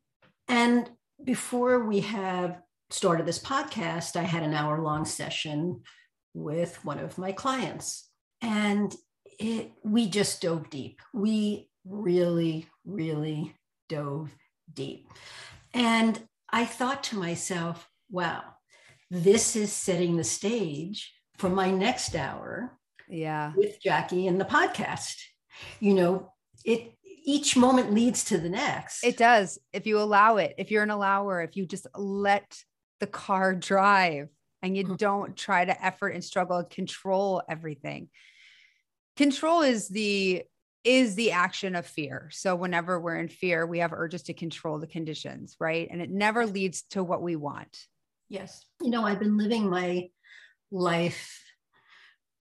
[0.47, 0.89] And
[1.23, 5.81] before we have started this podcast, I had an hour long session
[6.33, 8.09] with one of my clients.
[8.41, 8.95] And
[9.39, 11.01] it we just dove deep.
[11.13, 13.55] We really, really
[13.87, 14.35] dove
[14.73, 15.07] deep.
[15.73, 16.19] And
[16.51, 18.43] I thought to myself, wow,
[19.11, 22.78] this is setting the stage for my next hour
[23.09, 23.53] yeah.
[23.55, 25.15] with jackie in the podcast.
[25.79, 26.33] You know
[26.65, 29.03] it each moment leads to the next.
[29.03, 29.59] It does.
[29.73, 32.57] If you allow it if you're an allower if you just let
[32.99, 34.29] the car drive
[34.61, 34.95] and you mm-hmm.
[34.95, 38.09] don't try to effort and struggle and control everything.
[39.17, 40.43] Control is the
[40.85, 42.29] is the action of fear.
[42.31, 45.87] So whenever we're in fear we have urges to control the conditions right?
[45.89, 47.77] And it never leads to what we want.
[48.29, 48.65] Yes.
[48.81, 50.09] You know i've been living my
[50.71, 51.41] life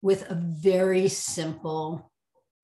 [0.02, 2.12] with a very simple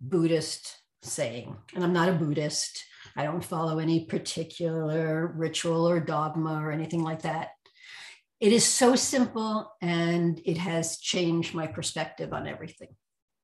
[0.01, 1.57] Buddhist saying.
[1.75, 2.85] And I'm not a Buddhist.
[3.17, 7.49] I don't follow any particular ritual or dogma or anything like that.
[8.41, 12.89] It is so simple and it has changed my perspective on everything.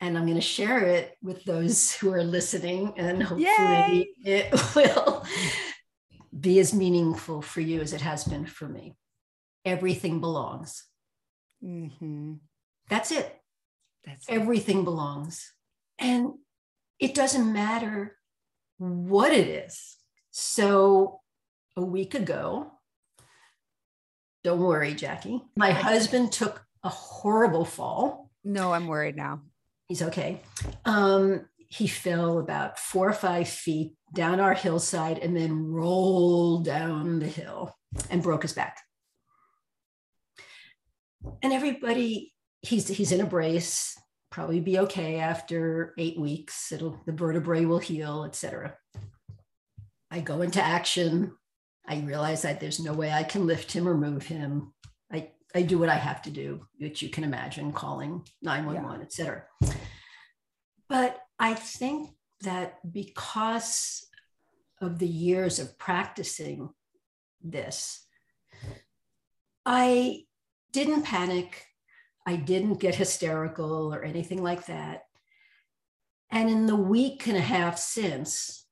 [0.01, 4.51] And I'm going to share it with those who are listening, and hopefully Yay!
[4.51, 5.27] it will
[6.39, 8.97] be as meaningful for you as it has been for me.
[9.67, 10.85] Everything belongs.
[11.63, 12.35] Mm-hmm.
[12.89, 13.40] That's it.
[14.05, 15.53] That's everything belongs.
[15.99, 16.35] And
[16.99, 18.17] it doesn't matter
[18.79, 19.97] what it is.
[20.31, 21.21] So
[21.77, 22.73] a week ago,
[24.43, 28.31] don't worry, Jackie, my husband took a horrible fall.
[28.43, 29.43] No, I'm worried now.
[29.87, 30.41] He's okay.
[30.85, 37.19] Um, he fell about four or five feet down our hillside and then rolled down
[37.19, 37.77] the hill
[38.09, 38.79] and broke his back.
[41.43, 42.33] And everybody
[42.63, 43.97] he's he's in a brace
[44.31, 46.71] probably be okay after eight weeks.
[46.71, 48.77] It'll the vertebrae will heal etc
[50.11, 51.37] i go into action.
[51.87, 54.73] I realize that there's no way i can lift him or move him.
[55.13, 59.05] I i do what i have to do which you can imagine calling 911 yeah.
[59.05, 59.45] etc
[60.89, 62.11] but i think
[62.43, 64.07] that because
[64.81, 66.71] of the years of practicing
[67.43, 68.07] this
[69.67, 70.25] i
[70.73, 71.67] didn't panic
[72.31, 75.03] I didn't get hysterical or anything like that.
[76.31, 78.67] And in the week and a half since,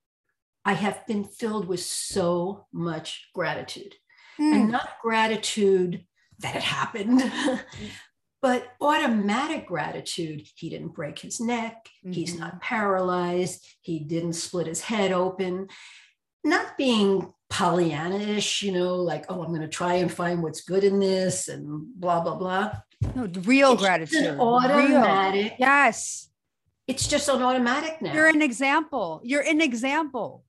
[0.64, 3.96] I have been filled with so much gratitude.
[4.38, 4.52] Mm.
[4.54, 6.04] And not gratitude
[6.38, 7.20] that it happened,
[8.42, 10.46] but automatic gratitude.
[10.54, 11.88] He didn't break his neck.
[12.04, 12.12] Mm-hmm.
[12.12, 13.66] He's not paralyzed.
[13.80, 15.66] He didn't split his head open.
[16.44, 20.84] Not being Pollyanna-ish, you know, like, oh, I'm going to try and find what's good
[20.84, 22.70] in this and blah, blah, blah.
[23.14, 24.38] No, real it's gratitude.
[24.38, 25.44] automatic.
[25.44, 25.56] Real.
[25.58, 26.28] Yes.
[26.86, 28.14] It's just an automatic now.
[28.14, 29.20] You're an example.
[29.22, 30.44] You're an example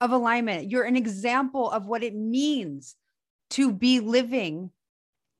[0.00, 0.70] of alignment.
[0.70, 2.96] You're an example of what it means
[3.50, 4.70] to be living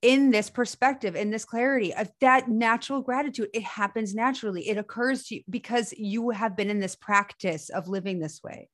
[0.01, 3.47] in this perspective, in this clarity of that natural gratitude.
[3.53, 4.67] It happens naturally.
[4.67, 8.69] It occurs to you because you have been in this practice of living this way.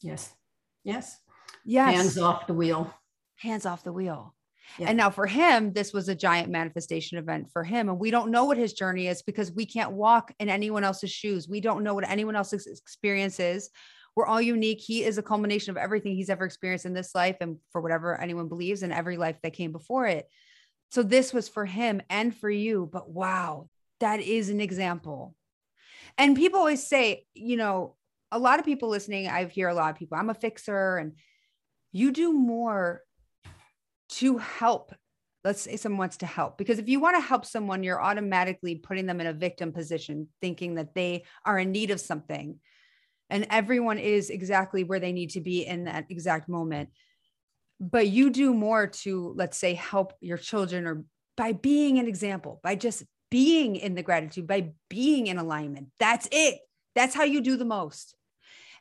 [0.00, 0.34] Yes.
[0.82, 1.18] Yes.
[1.66, 1.94] Yes.
[1.94, 2.92] Hands off the wheel.
[3.36, 4.34] Hands off the wheel.
[4.78, 4.88] Yeah.
[4.88, 7.88] And now for him, this was a giant manifestation event for him.
[7.88, 11.10] And we don't know what his journey is because we can't walk in anyone else's
[11.10, 11.48] shoes.
[11.48, 13.70] We don't know what anyone else's experience is.
[14.16, 14.80] We're all unique.
[14.80, 18.20] He is a culmination of everything he's ever experienced in this life and for whatever
[18.20, 20.28] anyone believes in every life that came before it.
[20.90, 22.88] So this was for him and for you.
[22.92, 23.68] But wow,
[24.00, 25.34] that is an example.
[26.18, 27.96] And people always say, you know,
[28.32, 31.12] a lot of people listening, I hear a lot of people, I'm a fixer and
[31.92, 33.02] you do more
[34.10, 34.92] to help
[35.44, 38.74] let's say someone wants to help because if you want to help someone you're automatically
[38.76, 42.58] putting them in a victim position thinking that they are in need of something.
[43.30, 46.90] And everyone is exactly where they need to be in that exact moment.
[47.78, 51.04] But you do more to let's say help your children or
[51.36, 55.88] by being an example by just being in the gratitude by being in alignment.
[55.98, 56.58] That's it.
[56.94, 58.14] That's how you do the most.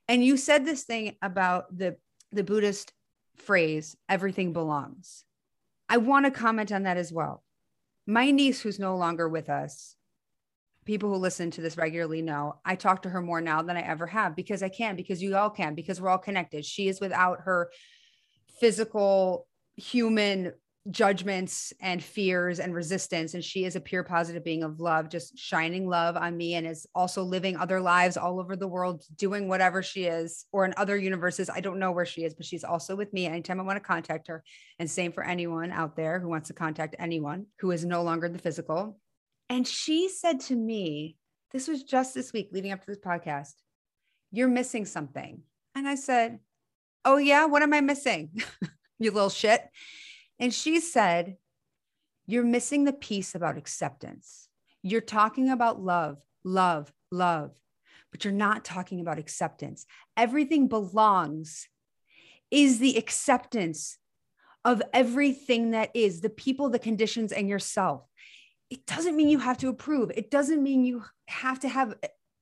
[0.08, 1.96] And you said this thing about the
[2.32, 2.92] the buddhist
[3.42, 5.24] phrase, everything belongs.
[5.88, 7.44] I want to comment on that as well.
[8.06, 9.96] My niece, who's no longer with us,
[10.86, 13.82] people who listen to this regularly know I talk to her more now than I
[13.82, 16.66] ever have because I can, because you all can, because we're all connected.
[16.66, 17.70] She is without her
[18.60, 20.54] physical human
[20.92, 23.34] judgments and fears and resistance.
[23.34, 26.66] And she is a pure positive being of love, just shining love on me and
[26.66, 30.74] is also living other lives all over the world, doing whatever she is, or in
[30.78, 31.50] other universes.
[31.50, 33.88] I don't know where she is, but she's also with me anytime I want to
[33.88, 34.44] contact her.
[34.80, 38.26] And same for anyone out there who wants to contact anyone who is no longer
[38.28, 39.00] in the physical.
[39.50, 41.18] And she said to me,
[41.52, 43.54] this was just this week leading up to this podcast,
[44.32, 45.42] you're missing something.
[45.76, 46.40] And I said,
[47.06, 48.30] Oh, yeah, what am I missing?
[49.00, 49.62] you little shit.
[50.40, 51.38] And she said,
[52.26, 54.48] You're missing the piece about acceptance.
[54.82, 57.52] You're talking about love, love, love,
[58.12, 59.86] but you're not talking about acceptance.
[60.16, 61.68] Everything belongs
[62.50, 63.98] is the acceptance
[64.66, 68.06] of everything that is the people, the conditions, and yourself.
[68.70, 71.96] It doesn't mean you have to approve, it doesn't mean you have to have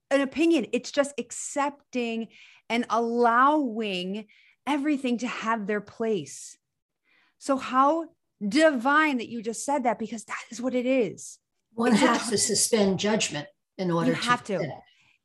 [0.10, 0.68] an opinion.
[0.72, 2.30] It's just accepting
[2.70, 4.26] and allowing
[4.66, 6.58] everything to have their place.
[7.40, 8.06] So, how
[8.46, 11.40] divine that you just said that because that is what it is.
[11.74, 14.68] One it's has to suspend judgment in order you to have to.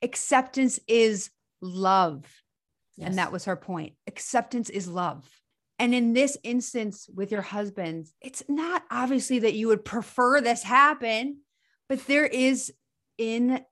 [0.02, 2.24] Acceptance is love.
[2.96, 3.08] Yes.
[3.08, 3.94] And that was her point.
[4.06, 5.28] Acceptance is love.
[5.78, 10.62] And in this instance with your husband, it's not obviously that you would prefer this
[10.62, 11.38] happen,
[11.88, 12.72] but there is
[13.18, 13.64] in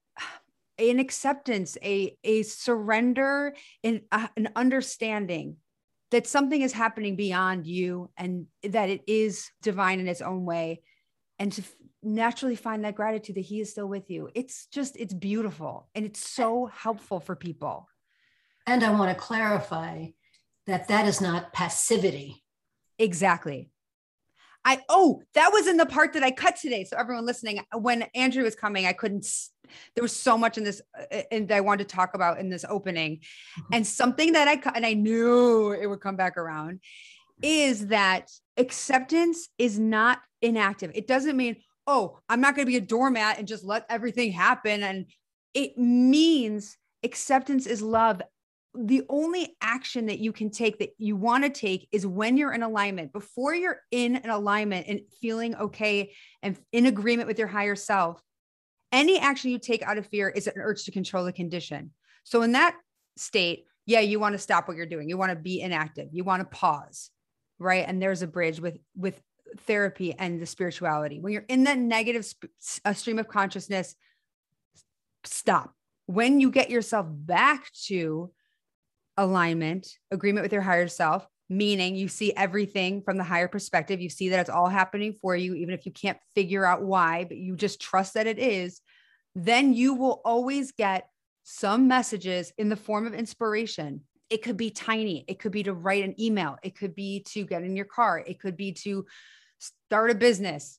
[0.78, 5.56] an acceptance, a, a surrender, in uh, an understanding
[6.10, 10.82] that something is happening beyond you and that it is divine in its own way
[11.38, 11.62] and to
[12.02, 16.06] naturally find that gratitude that he is still with you it's just it's beautiful and
[16.06, 17.88] it's so helpful for people
[18.66, 20.06] and i want to clarify
[20.66, 22.42] that that is not passivity
[22.98, 23.70] exactly
[24.64, 26.84] I oh, that was in the part that I cut today.
[26.84, 29.26] So everyone listening, when Andrea was coming, I couldn't.
[29.94, 32.64] There was so much in this, uh, and I wanted to talk about in this
[32.68, 33.74] opening, mm-hmm.
[33.74, 36.80] and something that I and I knew it would come back around,
[37.42, 40.90] is that acceptance is not inactive.
[40.94, 41.56] It doesn't mean
[41.86, 45.06] oh, I'm not going to be a doormat and just let everything happen, and
[45.54, 48.22] it means acceptance is love
[48.74, 52.52] the only action that you can take that you want to take is when you're
[52.52, 53.12] in alignment.
[53.12, 56.12] Before you're in an alignment and feeling okay
[56.42, 58.22] and in agreement with your higher self,
[58.92, 61.92] any action you take out of fear is an urge to control the condition.
[62.24, 62.76] So, in that
[63.16, 65.08] state, yeah, you want to stop what you're doing.
[65.08, 66.08] You want to be inactive.
[66.12, 67.10] You want to pause,
[67.58, 67.84] right?
[67.86, 69.20] And there's a bridge with with
[69.58, 71.20] therapy and the spirituality.
[71.20, 73.94] When you're in that negative sp- uh, stream of consciousness,
[75.24, 75.74] stop.
[76.06, 78.30] When you get yourself back to
[79.16, 84.00] alignment, agreement with your higher self, meaning you see everything from the higher perspective.
[84.00, 87.24] You see that it's all happening for you, even if you can't figure out why,
[87.24, 88.80] but you just trust that it is,
[89.34, 91.08] then you will always get
[91.42, 94.02] some messages in the form of inspiration.
[94.30, 97.44] It could be tiny, it could be to write an email, it could be to
[97.44, 99.04] get in your car, it could be to
[99.58, 100.78] start a business.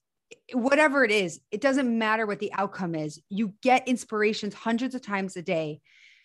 [0.54, 3.22] Whatever it is, it doesn't matter what the outcome is.
[3.30, 5.82] You get inspirations hundreds of times a day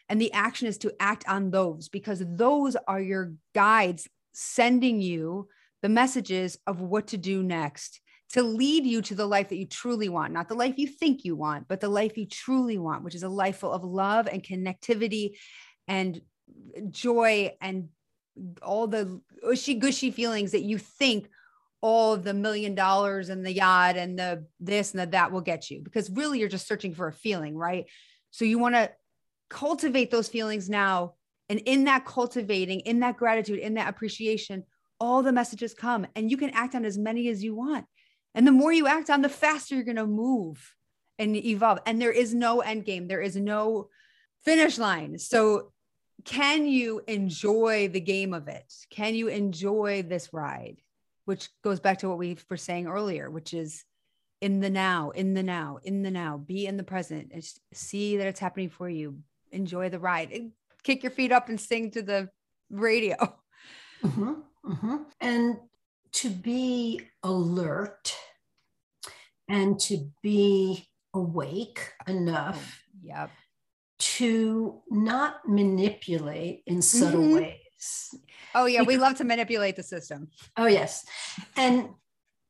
[0.09, 4.09] and the action is to act on those because those are your guides
[4.39, 5.49] sending you
[5.81, 9.67] the messages of what to do next to lead you to the life that you
[9.67, 13.03] truly want, not the life you think you want, but the life you truly want,
[13.03, 15.37] which is a life full of love and connectivity
[15.89, 16.21] and
[16.91, 17.89] joy and
[18.63, 21.29] all the ushy gushy feelings that you think
[21.81, 25.71] all the million dollars and the yacht and the this and the that will get
[25.71, 27.87] you because really you're just searching for a feeling, right?
[28.33, 28.91] So you want to
[29.49, 31.15] cultivate those feelings now.
[31.49, 34.65] And in that cultivating, in that gratitude, in that appreciation,
[34.99, 37.87] all the messages come and you can act on as many as you want.
[38.35, 40.75] And the more you act on, the faster you're going to move
[41.19, 41.79] and evolve.
[41.87, 43.89] And there is no end game, there is no
[44.45, 45.19] finish line.
[45.19, 45.73] So,
[46.25, 48.73] can you enjoy the game of it?
[48.91, 50.81] Can you enjoy this ride?
[51.25, 53.85] Which goes back to what we were saying earlier, which is
[54.41, 58.17] in the now, in the now, in the now, be in the present and see
[58.17, 59.19] that it's happening for you.
[59.53, 60.51] Enjoy the ride.
[60.87, 62.29] Kick your feet up and sing to the
[62.71, 63.17] radio.
[64.05, 64.33] Mm-hmm,
[64.73, 64.97] mm-hmm.
[65.23, 65.57] And
[66.13, 68.15] to be alert
[69.49, 73.31] and to be awake enough oh, yep.
[73.99, 77.37] to not manipulate in subtle mm-hmm.
[77.37, 78.15] ways.
[78.55, 78.81] Oh, yeah.
[78.81, 80.29] Because, we love to manipulate the system.
[80.59, 81.07] Oh, yes.
[81.57, 81.89] And,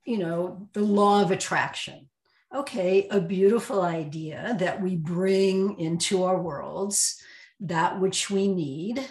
[0.05, 2.09] you know, the law of attraction.
[2.55, 7.23] Okay, a beautiful idea that we bring into our worlds,
[7.61, 9.07] that which we need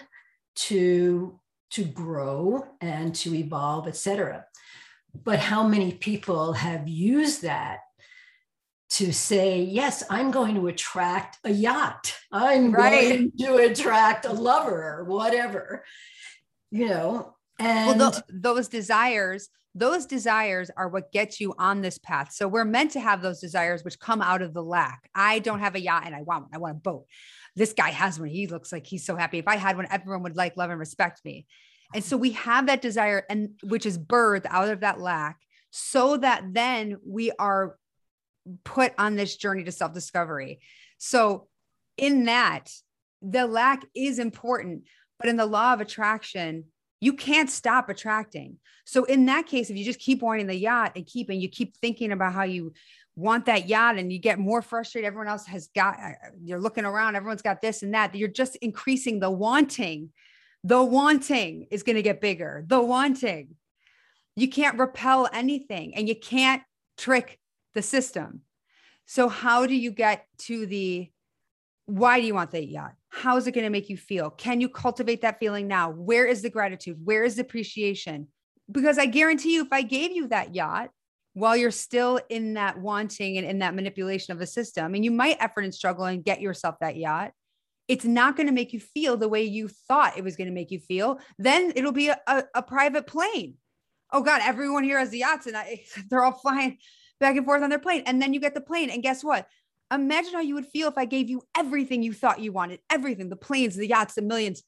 [0.55, 1.39] to
[1.71, 4.45] to grow and to evolve, etc.
[5.23, 7.79] But how many people have used that
[8.91, 12.15] to say, yes, I'm going to attract a yacht.
[12.31, 13.17] I'm right.
[13.17, 15.83] going to attract a lover or whatever,
[16.71, 17.34] you know.
[17.59, 22.31] And well, those desires, those desires are what gets you on this path.
[22.33, 25.09] So we're meant to have those desires which come out of the lack.
[25.13, 26.51] I don't have a yacht and I want one.
[26.53, 27.05] I want a boat.
[27.55, 28.29] This guy has one.
[28.29, 29.39] He looks like he's so happy.
[29.39, 31.45] If I had one, everyone would like, love, and respect me.
[31.93, 35.39] And so we have that desire, and which is birthed out of that lack,
[35.71, 37.77] so that then we are
[38.63, 40.59] put on this journey to self discovery.
[40.97, 41.47] So,
[41.97, 42.71] in that,
[43.21, 44.83] the lack is important,
[45.19, 46.65] but in the law of attraction,
[46.99, 48.57] you can't stop attracting.
[48.85, 51.49] So, in that case, if you just keep wanting the yacht and keep, and you
[51.49, 52.73] keep thinking about how you
[53.15, 56.11] want that yacht and you get more frustrated, everyone else has got, uh,
[56.43, 60.09] you're looking around, everyone's got this and that, you're just increasing the wanting.
[60.63, 62.63] The wanting is going to get bigger.
[62.67, 63.55] The wanting.
[64.35, 66.63] You can't repel anything and you can't
[66.97, 67.39] trick
[67.73, 68.41] the system.
[69.05, 71.09] So, how do you get to the
[71.85, 72.93] why do you want that yacht?
[73.09, 74.29] How is it going to make you feel?
[74.31, 75.91] Can you cultivate that feeling now?
[75.91, 76.97] Where is the gratitude?
[77.03, 78.27] Where is the appreciation?
[78.71, 80.89] Because I guarantee you, if I gave you that yacht
[81.33, 85.11] while you're still in that wanting and in that manipulation of the system, and you
[85.11, 87.31] might effort and struggle and get yourself that yacht,
[87.87, 90.53] it's not going to make you feel the way you thought it was going to
[90.53, 91.19] make you feel.
[91.37, 93.55] Then it'll be a, a, a private plane.
[94.11, 96.77] Oh God, everyone here has the yachts and I, they're all flying
[97.19, 98.03] back and forth on their plane.
[98.05, 98.89] And then you get the plane.
[98.89, 99.47] And guess what?
[99.93, 103.29] Imagine how you would feel if I gave you everything you thought you wanted everything
[103.29, 104.63] the planes, the yachts, the millions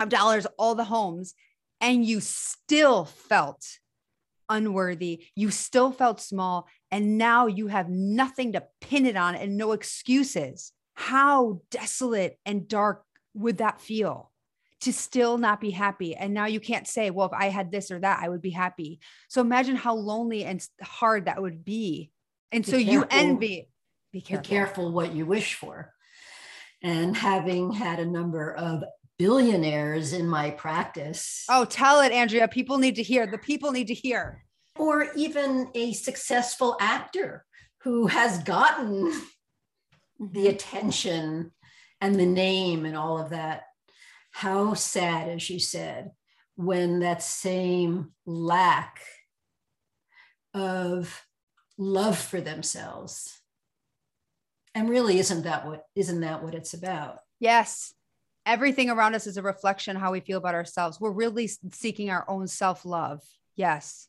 [0.00, 1.34] of dollars, all the homes,
[1.80, 3.64] and you still felt
[4.48, 5.24] unworthy.
[5.34, 6.68] You still felt small.
[6.90, 10.72] And now you have nothing to pin it on and no excuses.
[10.94, 14.30] How desolate and dark would that feel?
[14.80, 16.14] to still not be happy.
[16.14, 18.50] And now you can't say, well, if I had this or that, I would be
[18.50, 19.00] happy.
[19.28, 22.10] So imagine how lonely and hard that would be.
[22.52, 23.68] And so you envy.
[24.12, 24.42] Be careful.
[24.42, 25.92] be careful what you wish for.
[26.82, 28.84] And having had a number of
[29.18, 31.44] billionaires in my practice.
[31.48, 32.46] Oh, tell it, Andrea.
[32.48, 33.26] People need to hear.
[33.26, 34.44] The people need to hear.
[34.76, 37.44] Or even a successful actor
[37.82, 39.10] who has gotten
[40.20, 40.46] the mm-hmm.
[40.46, 41.52] attention
[42.00, 43.62] and the name and all of that
[44.38, 46.12] how sad, as you said,
[46.54, 49.00] when that same lack
[50.54, 51.24] of
[51.76, 53.37] love for themselves
[54.74, 57.20] and really isn't that what isn't that what it's about?
[57.40, 57.94] Yes.
[58.46, 61.00] Everything around us is a reflection how we feel about ourselves.
[61.00, 63.20] We're really seeking our own self-love.
[63.56, 64.08] Yes.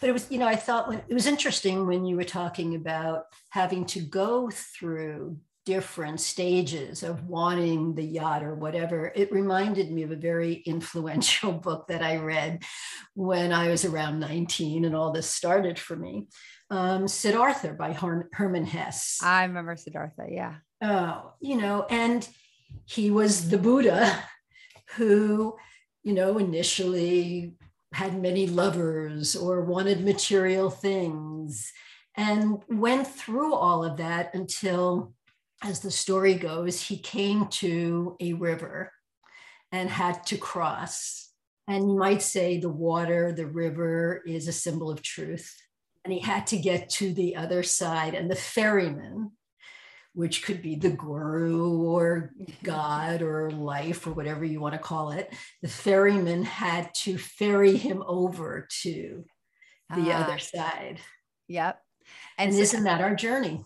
[0.00, 2.74] But it was you know i thought when, it was interesting when you were talking
[2.74, 5.38] about having to go through
[5.68, 11.52] different stages of wanting the yacht or whatever, it reminded me of a very influential
[11.52, 12.62] book that I read
[13.12, 16.26] when I was around 19 and all this started for me.
[16.70, 19.22] Um, Siddhartha by Her- Hermann Hesse.
[19.22, 20.56] I remember Siddhartha, yeah.
[20.82, 22.28] Oh, you know, and
[22.84, 24.22] he was the Buddha
[24.96, 25.56] who,
[26.02, 27.54] you know, initially
[27.92, 31.72] had many lovers or wanted material things
[32.16, 35.14] and went through all of that until
[35.62, 38.92] as the story goes, he came to a river
[39.72, 41.30] and had to cross.
[41.66, 45.54] And you might say the water, the river is a symbol of truth.
[46.04, 48.14] And he had to get to the other side.
[48.14, 49.32] And the ferryman
[50.18, 52.32] which could be the guru or
[52.64, 55.32] God or life or whatever you want to call it,
[55.62, 59.24] the ferryman had to ferry him over to
[59.94, 60.24] the ah.
[60.24, 60.98] other side.
[61.46, 61.80] Yep.
[62.36, 63.64] And, and so, isn't that our journey?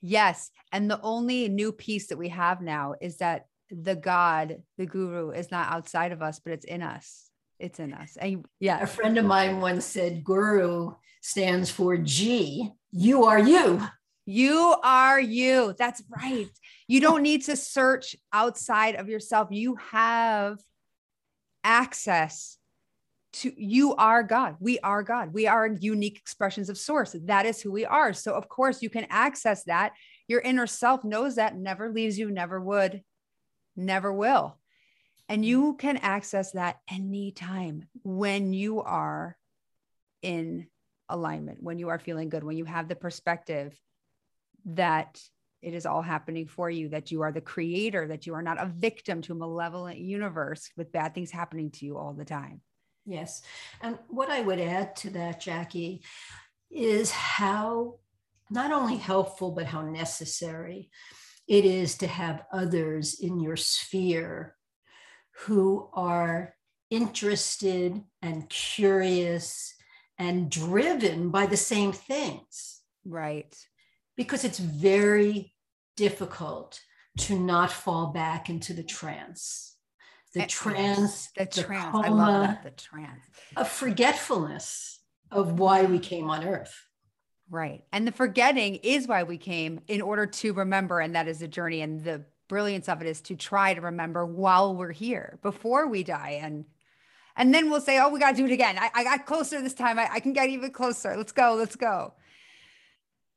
[0.00, 0.52] Yes.
[0.70, 5.30] And the only new piece that we have now is that the God, the guru,
[5.30, 7.28] is not outside of us, but it's in us.
[7.58, 8.16] It's in us.
[8.20, 8.80] And yeah.
[8.80, 12.70] A friend of mine once said guru stands for G.
[12.90, 13.82] You are you.
[14.26, 15.74] You are you.
[15.78, 16.48] That's right.
[16.86, 19.48] You don't need to search outside of yourself.
[19.50, 20.58] You have
[21.64, 22.58] access
[23.34, 24.56] to you are God.
[24.60, 25.32] We are God.
[25.32, 27.14] We are unique expressions of source.
[27.24, 28.12] That is who we are.
[28.12, 29.92] So of course you can access that.
[30.26, 33.02] Your inner self knows that never leaves you, never would,
[33.76, 34.58] never will.
[35.28, 39.36] And you can access that anytime when you are
[40.22, 40.68] in
[41.08, 43.78] alignment, when you are feeling good, when you have the perspective
[44.64, 45.20] that
[45.62, 48.62] it is all happening for you, that you are the creator, that you are not
[48.62, 52.60] a victim to a malevolent universe with bad things happening to you all the time.
[53.04, 53.42] Yes.
[53.80, 56.02] And what I would add to that, Jackie,
[56.70, 57.94] is how
[58.50, 60.90] not only helpful, but how necessary
[61.48, 64.54] it is to have others in your sphere
[65.46, 66.54] who are
[66.90, 69.74] interested and curious
[70.18, 72.80] and driven by the same things.
[73.04, 73.54] Right
[74.18, 75.54] because it's very
[75.96, 76.80] difficult
[77.16, 79.76] to not fall back into the trance.
[80.34, 83.24] The eh, trance, the, the trance, coma, I love that, the trance.
[83.56, 84.98] A forgetfulness
[85.30, 86.74] of why we came on earth.
[87.48, 87.84] Right.
[87.92, 91.00] And the forgetting is why we came in order to remember.
[91.00, 91.80] And that is a journey.
[91.80, 96.02] And the brilliance of it is to try to remember while we're here before we
[96.02, 96.40] die.
[96.42, 96.66] And
[97.38, 98.76] and then we'll say, oh, we got to do it again.
[98.78, 99.98] I, I got closer this time.
[99.98, 101.16] I, I can get even closer.
[101.16, 101.54] Let's go.
[101.54, 102.12] Let's go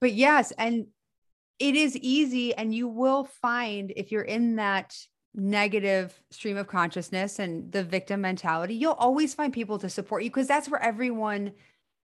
[0.02, 0.88] but yes and
[1.60, 4.97] it is easy and you will find if you're in that
[5.34, 10.30] negative stream of consciousness and the victim mentality you'll always find people to support you
[10.30, 11.54] because that's where everyone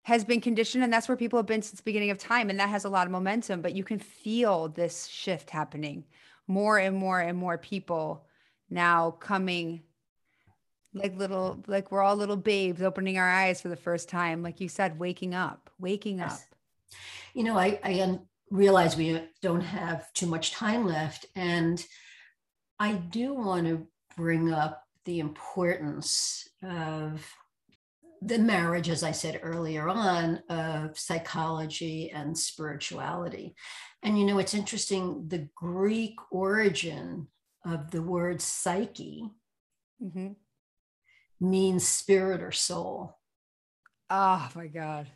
[0.04, 2.58] has been conditioned and that's where people have been since the beginning of time and
[2.58, 6.02] that has a lot of momentum but you can feel this shift happening
[6.48, 8.26] more and more and more people
[8.68, 9.82] now coming
[10.94, 14.60] like little like we're all little babes opening our eyes for the first time like
[14.60, 16.34] you said waking up waking yes.
[16.34, 16.52] up
[17.34, 18.18] you know, I, I
[18.50, 21.26] realize we don't have too much time left.
[21.34, 21.84] And
[22.78, 23.86] I do want to
[24.16, 27.26] bring up the importance of
[28.20, 33.56] the marriage, as I said earlier on, of psychology and spirituality.
[34.02, 37.28] And you know, it's interesting, the Greek origin
[37.64, 39.24] of the word psyche
[40.02, 40.32] mm-hmm.
[41.42, 43.18] Means spirit or soul.
[44.08, 45.08] Oh my God.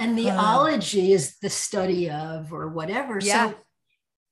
[0.00, 3.18] And theology uh, is the study of or whatever.
[3.20, 3.50] Yeah.
[3.50, 3.56] So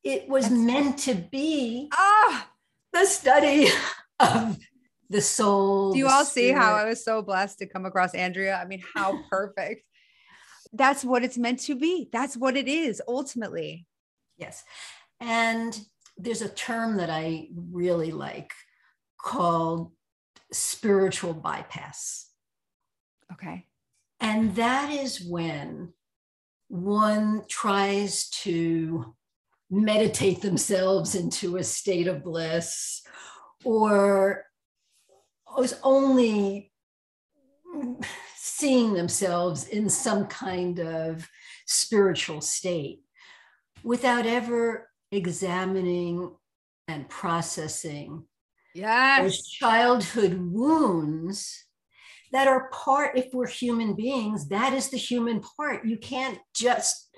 [0.03, 2.49] it was That's, meant to be ah,
[2.93, 3.69] the study
[4.19, 4.59] of
[5.09, 5.93] the soul.
[5.93, 6.49] Do you all spirit.
[6.49, 8.59] see how I was so blessed to come across Andrea?
[8.61, 9.85] I mean, how perfect.
[10.73, 12.09] That's what it's meant to be.
[12.13, 13.87] That's what it is ultimately.
[14.37, 14.63] Yes.
[15.21, 15.79] And
[16.17, 18.53] there's a term that I really like
[19.21, 19.93] called
[20.53, 22.29] spiritual bypass.
[23.33, 23.67] Okay.
[24.21, 25.93] And that is when
[26.69, 29.15] one tries to
[29.71, 33.03] meditate themselves into a state of bliss
[33.65, 34.45] or
[35.63, 36.73] is only
[38.37, 41.29] seeing themselves in some kind of
[41.67, 43.01] spiritual state
[43.83, 46.31] without ever examining
[46.89, 48.25] and processing
[48.75, 49.47] yes.
[49.49, 51.65] childhood wounds
[52.33, 55.85] that are part, if we're human beings, that is the human part.
[55.85, 57.09] You can't just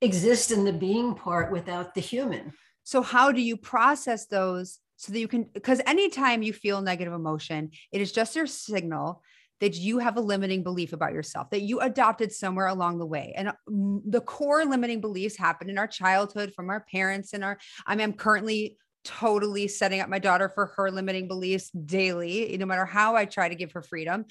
[0.00, 2.52] exist in the being part without the human.
[2.84, 5.44] So, how do you process those so that you can?
[5.44, 9.22] Because anytime you feel negative emotion, it is just your signal
[9.60, 13.34] that you have a limiting belief about yourself that you adopted somewhere along the way.
[13.36, 17.58] And mm, the core limiting beliefs happen in our childhood from our parents and our,
[17.86, 22.66] I mean, I'm currently totally setting up my daughter for her limiting beliefs daily, no
[22.66, 24.26] matter how I try to give her freedom.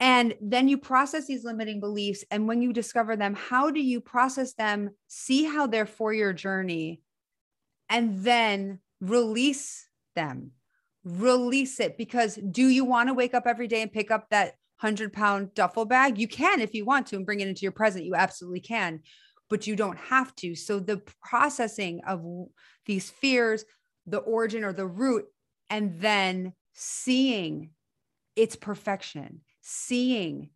[0.00, 2.24] And then you process these limiting beliefs.
[2.30, 6.32] And when you discover them, how do you process them, see how they're for your
[6.32, 7.00] journey,
[7.88, 10.52] and then release them?
[11.04, 14.54] Release it because do you want to wake up every day and pick up that
[14.80, 16.18] 100 pound duffel bag?
[16.18, 18.04] You can if you want to and bring it into your present.
[18.04, 19.00] You absolutely can,
[19.48, 20.56] but you don't have to.
[20.56, 22.24] So the processing of
[22.86, 23.64] these fears,
[24.06, 25.26] the origin or the root
[25.70, 27.70] and then seeing
[28.36, 30.50] its perfection, seeing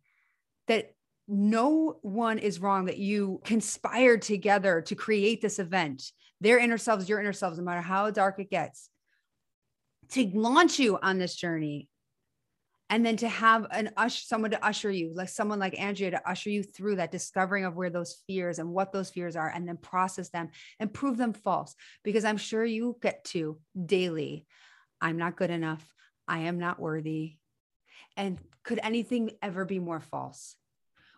[0.67, 0.93] that
[1.27, 7.09] no one is wrong, that you conspired together to create this event, their inner selves,
[7.09, 8.89] your inner selves, no matter how dark it gets,
[10.09, 11.87] to launch you on this journey.
[12.91, 16.29] And then to have an usher, someone to usher you, like someone like Andrea to
[16.29, 19.65] usher you through that discovering of where those fears and what those fears are, and
[19.65, 21.73] then process them and prove them false.
[22.03, 24.45] Because I'm sure you get to daily,
[24.99, 25.81] I'm not good enough.
[26.27, 27.37] I am not worthy.
[28.17, 30.57] And could anything ever be more false?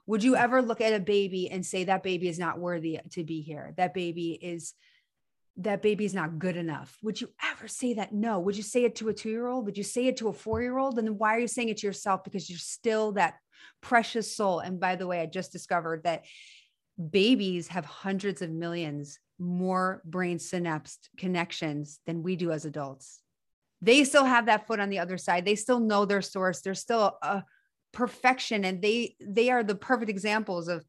[0.05, 3.23] Would you ever look at a baby and say that baby is not worthy to
[3.23, 3.73] be here?
[3.77, 4.75] That baby is
[5.57, 6.97] that baby is not good enough.
[7.03, 8.13] Would you ever say that?
[8.13, 8.39] No.
[8.39, 9.65] Would you say it to a 2-year-old?
[9.65, 10.97] Would you say it to a 4-year-old?
[10.97, 13.35] And then why are you saying it to yourself because you're still that
[13.81, 14.59] precious soul.
[14.59, 16.25] And by the way, I just discovered that
[17.09, 23.21] babies have hundreds of millions more brain synapse connections than we do as adults
[23.81, 26.75] they still have that foot on the other side they still know their source they're
[26.75, 27.43] still a
[27.91, 30.85] perfection and they they are the perfect examples of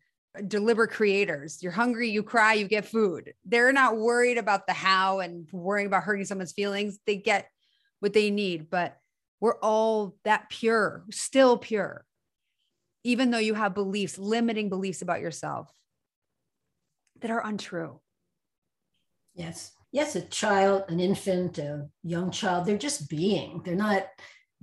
[0.49, 1.63] deliberate creators.
[1.63, 3.35] You're hungry you cry you get food.
[3.45, 6.99] They're not worried about the how and worrying about hurting someone's feelings.
[7.07, 7.49] They get
[8.05, 8.99] what they need but
[9.41, 12.05] we're all that pure still pure
[13.03, 15.73] even though you have beliefs limiting beliefs about yourself
[17.21, 17.99] that are untrue.
[19.35, 19.73] Yes.
[19.91, 23.63] Yes, a child, an infant, a young child, they're just being.
[23.65, 24.07] They're not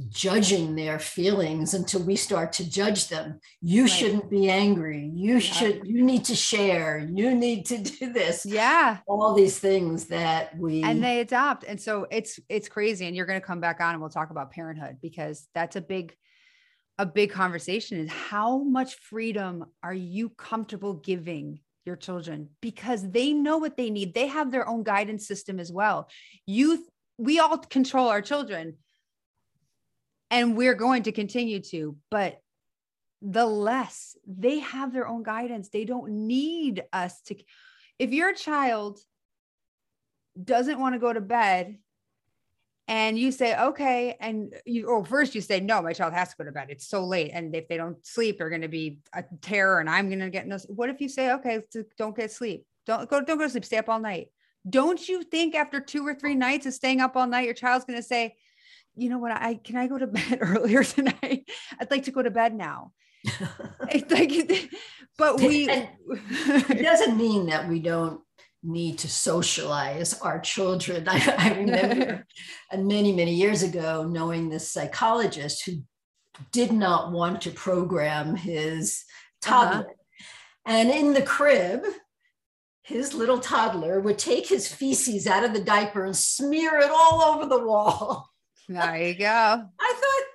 [0.09, 3.39] judging their feelings until we start to judge them.
[3.61, 3.91] You right.
[3.91, 5.11] shouldn't be angry.
[5.13, 5.39] You yeah.
[5.39, 7.07] should, you need to share.
[7.11, 8.45] You need to do this.
[8.45, 8.97] Yeah.
[9.07, 11.63] All these things that we and they adopt.
[11.63, 13.05] And so it's it's crazy.
[13.05, 16.15] And you're gonna come back on and we'll talk about parenthood because that's a big
[16.97, 23.33] a big conversation is how much freedom are you comfortable giving your children because they
[23.33, 24.13] know what they need.
[24.13, 26.09] They have their own guidance system as well.
[26.45, 26.85] You,
[27.17, 28.77] we all control our children
[30.31, 32.41] and we're going to continue to, but
[33.21, 37.35] the less they have their own guidance, they don't need us to.
[37.99, 38.99] If your child
[40.41, 41.77] doesn't want to go to bed
[42.87, 46.35] and you say okay and you or first you say no my child has to
[46.37, 46.67] go to bed.
[46.69, 47.31] It's so late.
[47.33, 50.29] And if they don't sleep they're going to be a terror and i'm going to
[50.29, 51.61] get no what if you say okay
[51.97, 52.65] don't get sleep.
[52.85, 53.65] Don't go don't go to sleep.
[53.65, 54.27] Stay up all night.
[54.67, 57.85] Don't you think after two or three nights of staying up all night your child's
[57.85, 58.35] going to say
[58.95, 62.21] you know what i can i go to bed earlier tonight i'd like to go
[62.21, 62.91] to bed now
[63.89, 64.69] it's like
[65.17, 68.21] but we it doesn't mean that we don't
[68.63, 71.07] need to socialize our children.
[71.07, 72.25] I, I remember
[72.75, 75.83] many, many years ago knowing this psychologist who
[76.51, 79.03] did not want to program his
[79.41, 79.81] toddler.
[79.81, 79.93] Uh-huh.
[80.65, 81.83] And in the crib,
[82.83, 87.21] his little toddler would take his feces out of the diaper and smear it all
[87.21, 88.30] over the wall.
[88.73, 89.25] There you go.
[89.79, 90.31] I thought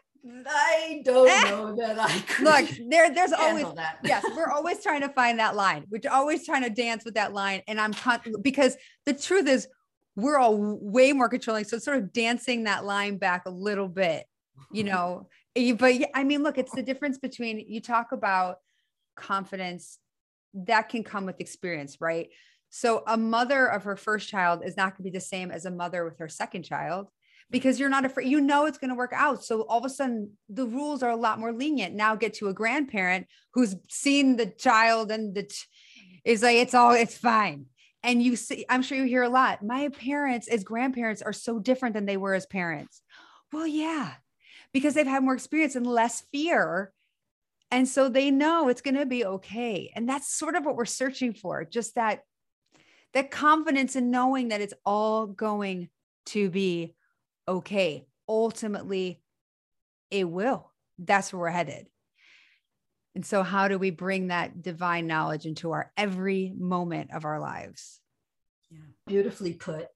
[0.49, 1.51] I don't eh.
[1.51, 3.13] know that I could look there.
[3.15, 3.99] There's always that.
[4.05, 5.85] yes, we're always trying to find that line.
[5.91, 9.69] We're always trying to dance with that line, and I'm con- because the truth is
[10.17, 11.65] we're all way more controlling.
[11.65, 14.27] So sort of dancing that line back a little bit,
[14.73, 15.29] you know.
[15.55, 18.57] but I mean, look, it's the difference between you talk about
[19.17, 19.99] confidence
[20.55, 22.29] that can come with experience, right?
[22.71, 25.67] So a mother of her first child is not going to be the same as
[25.67, 27.09] a mother with her second child
[27.51, 29.45] because you're not afraid you know it's going to work out.
[29.45, 31.95] So all of a sudden the rules are a lot more lenient.
[31.95, 35.69] Now get to a grandparent who's seen the child and the ch-
[36.25, 37.67] is like it's all it's fine.
[38.03, 41.59] And you see i'm sure you hear a lot my parents as grandparents are so
[41.59, 43.03] different than they were as parents.
[43.53, 44.15] Well yeah
[44.73, 46.93] because they've had more experience and less fear.
[47.71, 49.91] And so they know it's going to be okay.
[49.97, 52.21] And that's sort of what we're searching for just that
[53.15, 55.89] that confidence in knowing that it's all going
[56.27, 56.95] to be
[57.49, 58.07] okay.
[58.29, 59.23] Ultimately,
[60.11, 60.73] it will.
[60.99, 61.87] That's where we're headed.
[63.15, 67.41] And so, how do we bring that divine knowledge into our every moment of our
[67.41, 68.01] lives?
[68.71, 69.87] Yeah, beautifully put.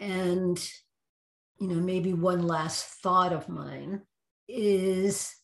[0.00, 0.58] And,
[1.60, 4.02] you know, maybe one last thought of mine
[4.48, 5.34] is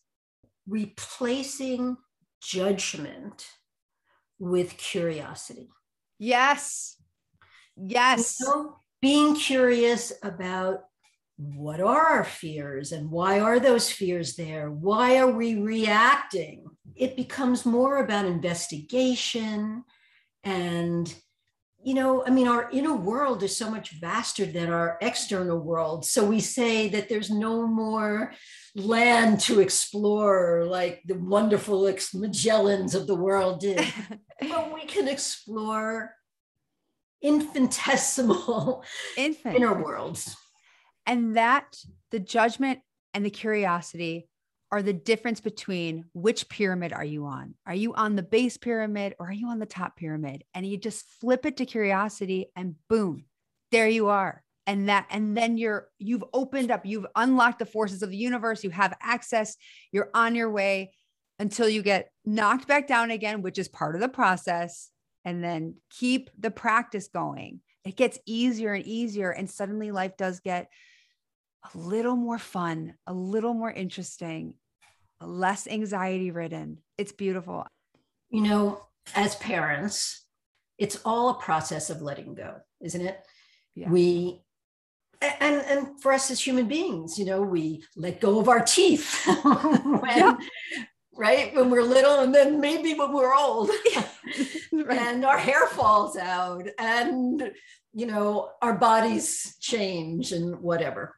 [0.67, 1.95] replacing
[2.41, 3.47] judgment
[4.39, 5.69] with curiosity.
[6.17, 6.97] Yes.
[7.77, 8.37] Yes.
[8.39, 10.81] You know, being curious about
[11.39, 14.69] what are our fears and why are those fears there?
[14.69, 16.65] Why are we reacting?
[16.97, 19.85] It becomes more about investigation
[20.43, 21.13] and
[21.81, 26.03] you know, I mean, our inner world is so much vaster than our external world.
[26.03, 28.33] So we say that there's no more
[28.75, 31.83] land to explore like the wonderful
[32.13, 33.81] Magellans of the world did.
[34.41, 36.13] but we can explore
[37.21, 38.83] infinitesimal
[39.17, 40.35] inner worlds
[41.05, 41.77] and that
[42.11, 42.79] the judgment
[43.13, 44.27] and the curiosity
[44.71, 47.55] are the difference between which pyramid are you on?
[47.65, 50.43] Are you on the base pyramid or are you on the top pyramid?
[50.53, 53.25] And you just flip it to curiosity and boom,
[53.71, 54.43] there you are.
[54.67, 58.63] And that, and then you're, you've opened up, you've unlocked the forces of the universe,
[58.63, 59.55] you have access,
[59.91, 60.91] you're on your way
[61.39, 64.91] until you get knocked back down again, which is part of the process.
[65.25, 67.61] And then keep the practice going.
[67.83, 69.31] It gets easier and easier.
[69.31, 70.69] And suddenly life does get
[71.63, 74.53] a little more fun, a little more interesting,
[75.21, 76.79] less anxiety ridden.
[76.97, 77.65] It's beautiful.
[78.29, 78.81] You know,
[79.15, 80.25] as parents,
[80.77, 83.19] it's all a process of letting go, isn't it?
[83.75, 83.89] Yeah.
[83.89, 84.41] We
[85.21, 89.25] and and for us as human beings, you know, we let go of our teeth
[89.43, 90.37] when, yeah.
[91.13, 93.69] right when we're little, and then maybe when we're old,
[94.71, 94.97] right.
[94.97, 97.51] and our hair falls out, and
[97.93, 101.15] you know, our bodies change and whatever.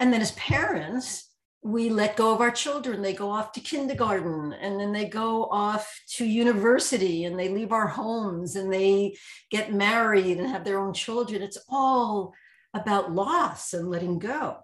[0.00, 1.30] And then as parents,
[1.62, 3.02] we let go of our children.
[3.02, 7.70] They go off to kindergarten and then they go off to university and they leave
[7.70, 9.16] our homes and they
[9.50, 11.42] get married and have their own children.
[11.42, 12.32] It's all
[12.72, 14.58] about loss and letting go.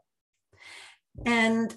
[1.27, 1.75] And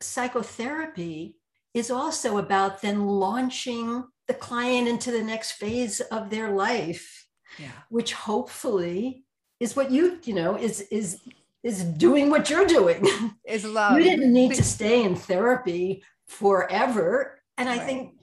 [0.00, 1.36] psychotherapy
[1.74, 7.26] is also about then launching the client into the next phase of their life,
[7.58, 7.70] yeah.
[7.88, 9.24] which hopefully
[9.58, 11.20] is what you, you know, is is
[11.62, 13.06] is doing what you're doing.
[13.44, 13.92] Is love.
[13.98, 17.40] You didn't need to stay in therapy forever.
[17.56, 17.86] And I right.
[17.86, 18.14] think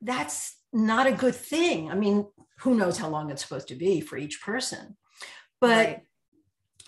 [0.00, 1.90] that's not a good thing.
[1.90, 2.26] I mean,
[2.60, 4.96] who knows how long it's supposed to be for each person.
[5.60, 6.02] But right.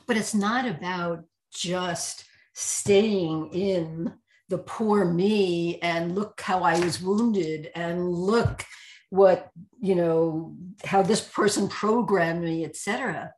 [0.06, 4.12] but it's not about just staying in
[4.48, 8.64] the poor me and look how I was wounded and look
[9.10, 9.50] what
[9.80, 13.32] you know how this person programmed me etc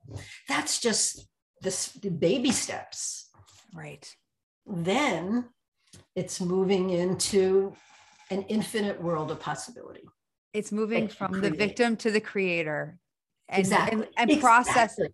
[0.47, 1.27] that's just
[1.63, 3.31] this the baby steps.
[3.75, 4.15] Right.
[4.67, 5.47] Then
[6.15, 7.75] it's moving into
[8.31, 10.03] an infinite world of possibility.
[10.53, 12.99] It's moving from the victim to the creator.
[13.49, 13.93] And, exactly.
[13.93, 14.41] and, and exactly.
[14.41, 15.09] processing.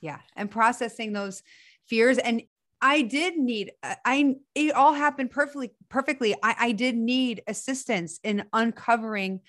[0.00, 0.18] Yeah.
[0.36, 1.42] And processing those
[1.86, 2.18] fears.
[2.18, 2.42] And
[2.80, 6.34] I did need uh, I it all happened perfectly perfectly.
[6.42, 9.40] I, I did need assistance in uncovering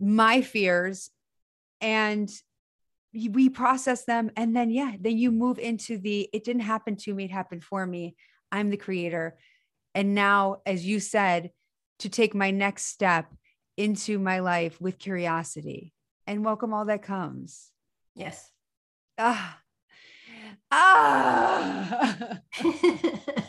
[0.00, 1.10] my fears
[1.80, 2.30] and
[3.12, 7.14] we process them and then yeah then you move into the it didn't happen to
[7.14, 8.16] me it happened for me.
[8.50, 9.36] I'm the creator.
[9.94, 11.50] And now as you said
[12.00, 13.32] to take my next step
[13.76, 15.92] into my life with curiosity.
[16.26, 17.70] And welcome all that comes.
[18.14, 18.50] Yes.
[19.18, 19.58] Ah.
[20.70, 22.38] Ah.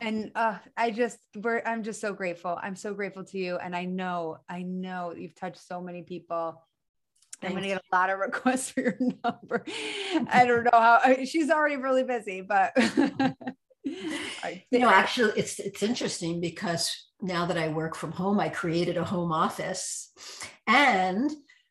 [0.00, 2.58] And uh, I just we're I'm just so grateful.
[2.60, 3.56] I'm so grateful to you.
[3.56, 6.60] And I know, I know you've touched so many people
[7.42, 9.64] I'm going to get a lot of requests for your number.
[10.28, 12.72] I don't know how she's already really busy, but
[13.84, 18.96] you know, actually, it's it's interesting because now that I work from home, I created
[18.96, 20.12] a home office,
[20.66, 21.30] and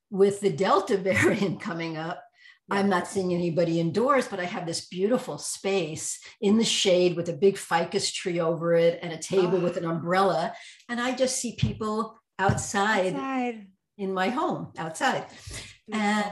[0.10, 2.24] with the Delta variant coming up.
[2.70, 7.28] I'm not seeing anybody indoors, but I have this beautiful space in the shade with
[7.28, 9.60] a big ficus tree over it and a table oh.
[9.60, 10.54] with an umbrella.
[10.88, 13.14] And I just see people outside.
[13.14, 13.68] outside
[14.02, 15.28] in my home outside.
[15.28, 15.96] Mm-hmm.
[15.96, 16.32] And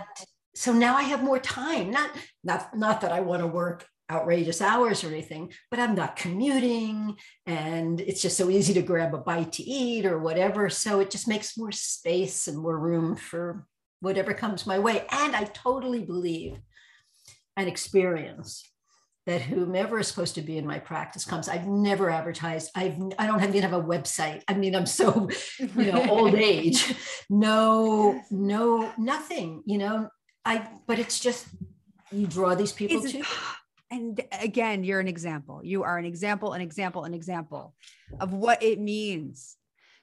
[0.55, 1.91] so now I have more time.
[1.91, 2.11] Not
[2.43, 7.15] not not that I want to work outrageous hours or anything, but I'm not commuting
[7.45, 10.67] and it's just so easy to grab a bite to eat or whatever.
[10.69, 13.67] So it just makes more space and more room for
[13.99, 15.05] whatever comes my way.
[15.11, 16.57] And I totally believe
[17.55, 18.63] and experience
[19.29, 21.47] that whomever is supposed to be in my practice comes.
[21.47, 22.71] I've never advertised.
[22.73, 24.41] I've I don't even have a website.
[24.47, 26.95] I mean, I'm so you know old age.
[27.29, 29.61] No, no, nothing.
[29.67, 30.09] You know,
[30.43, 30.67] I.
[30.87, 31.45] But it's just
[32.11, 33.23] you draw these people to.
[33.91, 35.61] And again, you're an example.
[35.63, 37.73] You are an example, an example, an example
[38.19, 39.55] of what it means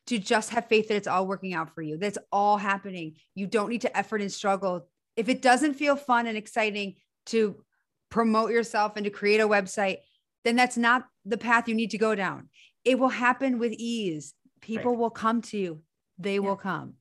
[0.08, 1.96] to just have faith that it's all working out for you.
[1.96, 3.14] That's all happening.
[3.36, 4.88] You don't need to effort and struggle.
[5.14, 6.96] If it doesn't feel fun and exciting
[7.26, 7.64] to
[8.10, 9.98] promote yourself and to create a website,
[10.44, 12.48] then that's not the path you need to go down.
[12.84, 14.34] It will happen with ease.
[14.60, 14.98] People right.
[14.98, 15.82] will come to you.
[16.18, 16.40] They yeah.
[16.40, 16.94] will come.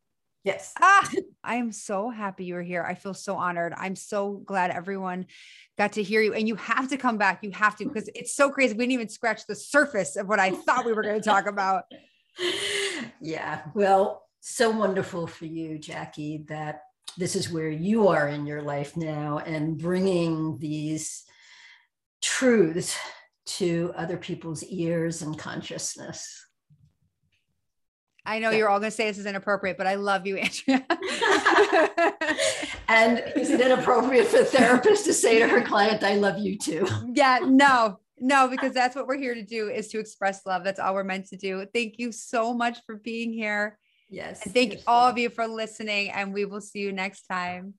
[0.44, 0.74] Yes.
[0.80, 1.10] Ah,
[1.44, 2.84] I am so happy you're here.
[2.84, 3.74] I feel so honored.
[3.76, 5.26] I'm so glad everyone
[5.78, 6.34] got to hear you.
[6.34, 7.44] And you have to come back.
[7.44, 8.74] You have to, because it's so crazy.
[8.74, 11.48] We didn't even scratch the surface of what I thought we were going to talk
[11.48, 11.84] about.
[13.22, 13.62] Yeah.
[13.74, 16.82] Well, so wonderful for you, Jackie, that
[17.18, 21.24] this is where you are in your life now and bringing these
[22.22, 22.98] truths
[23.46, 26.46] to other people's ears and consciousness.
[28.26, 28.58] I know yeah.
[28.58, 30.86] you're all going to say this is inappropriate, but I love you, Andrea.
[32.88, 36.58] and is it inappropriate for a therapist to say to her client, I love you
[36.58, 36.88] too?
[37.14, 40.64] Yeah, no, No, because that's what we're here to do is to express love.
[40.64, 41.66] That's all we're meant to do.
[41.72, 43.78] Thank you so much for being here.
[44.10, 44.46] Yes.
[44.46, 47.76] And thank all of you for listening, and we will see you next time.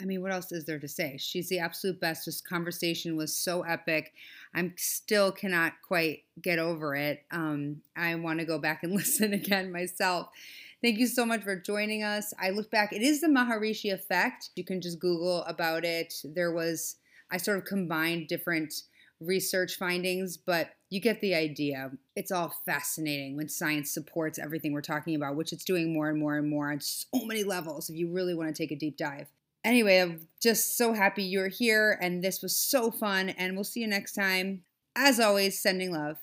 [0.00, 1.16] I mean, what else is there to say?
[1.18, 2.26] She's the absolute best.
[2.26, 4.12] This conversation was so epic.
[4.54, 7.24] I'm still cannot quite get over it.
[7.30, 10.28] Um, I want to go back and listen again myself.
[10.82, 12.34] Thank you so much for joining us.
[12.40, 14.50] I look back, it is the Maharishi effect.
[14.56, 16.12] You can just Google about it.
[16.24, 16.96] There was,
[17.30, 18.74] I sort of combined different
[19.26, 21.90] research findings, but you get the idea.
[22.16, 26.18] It's all fascinating when science supports everything we're talking about, which it's doing more and
[26.18, 28.96] more and more on so many levels if you really want to take a deep
[28.96, 29.28] dive.
[29.64, 33.80] Anyway, I'm just so happy you're here, and this was so fun, and we'll see
[33.80, 34.62] you next time.
[34.96, 36.18] As always, sending love.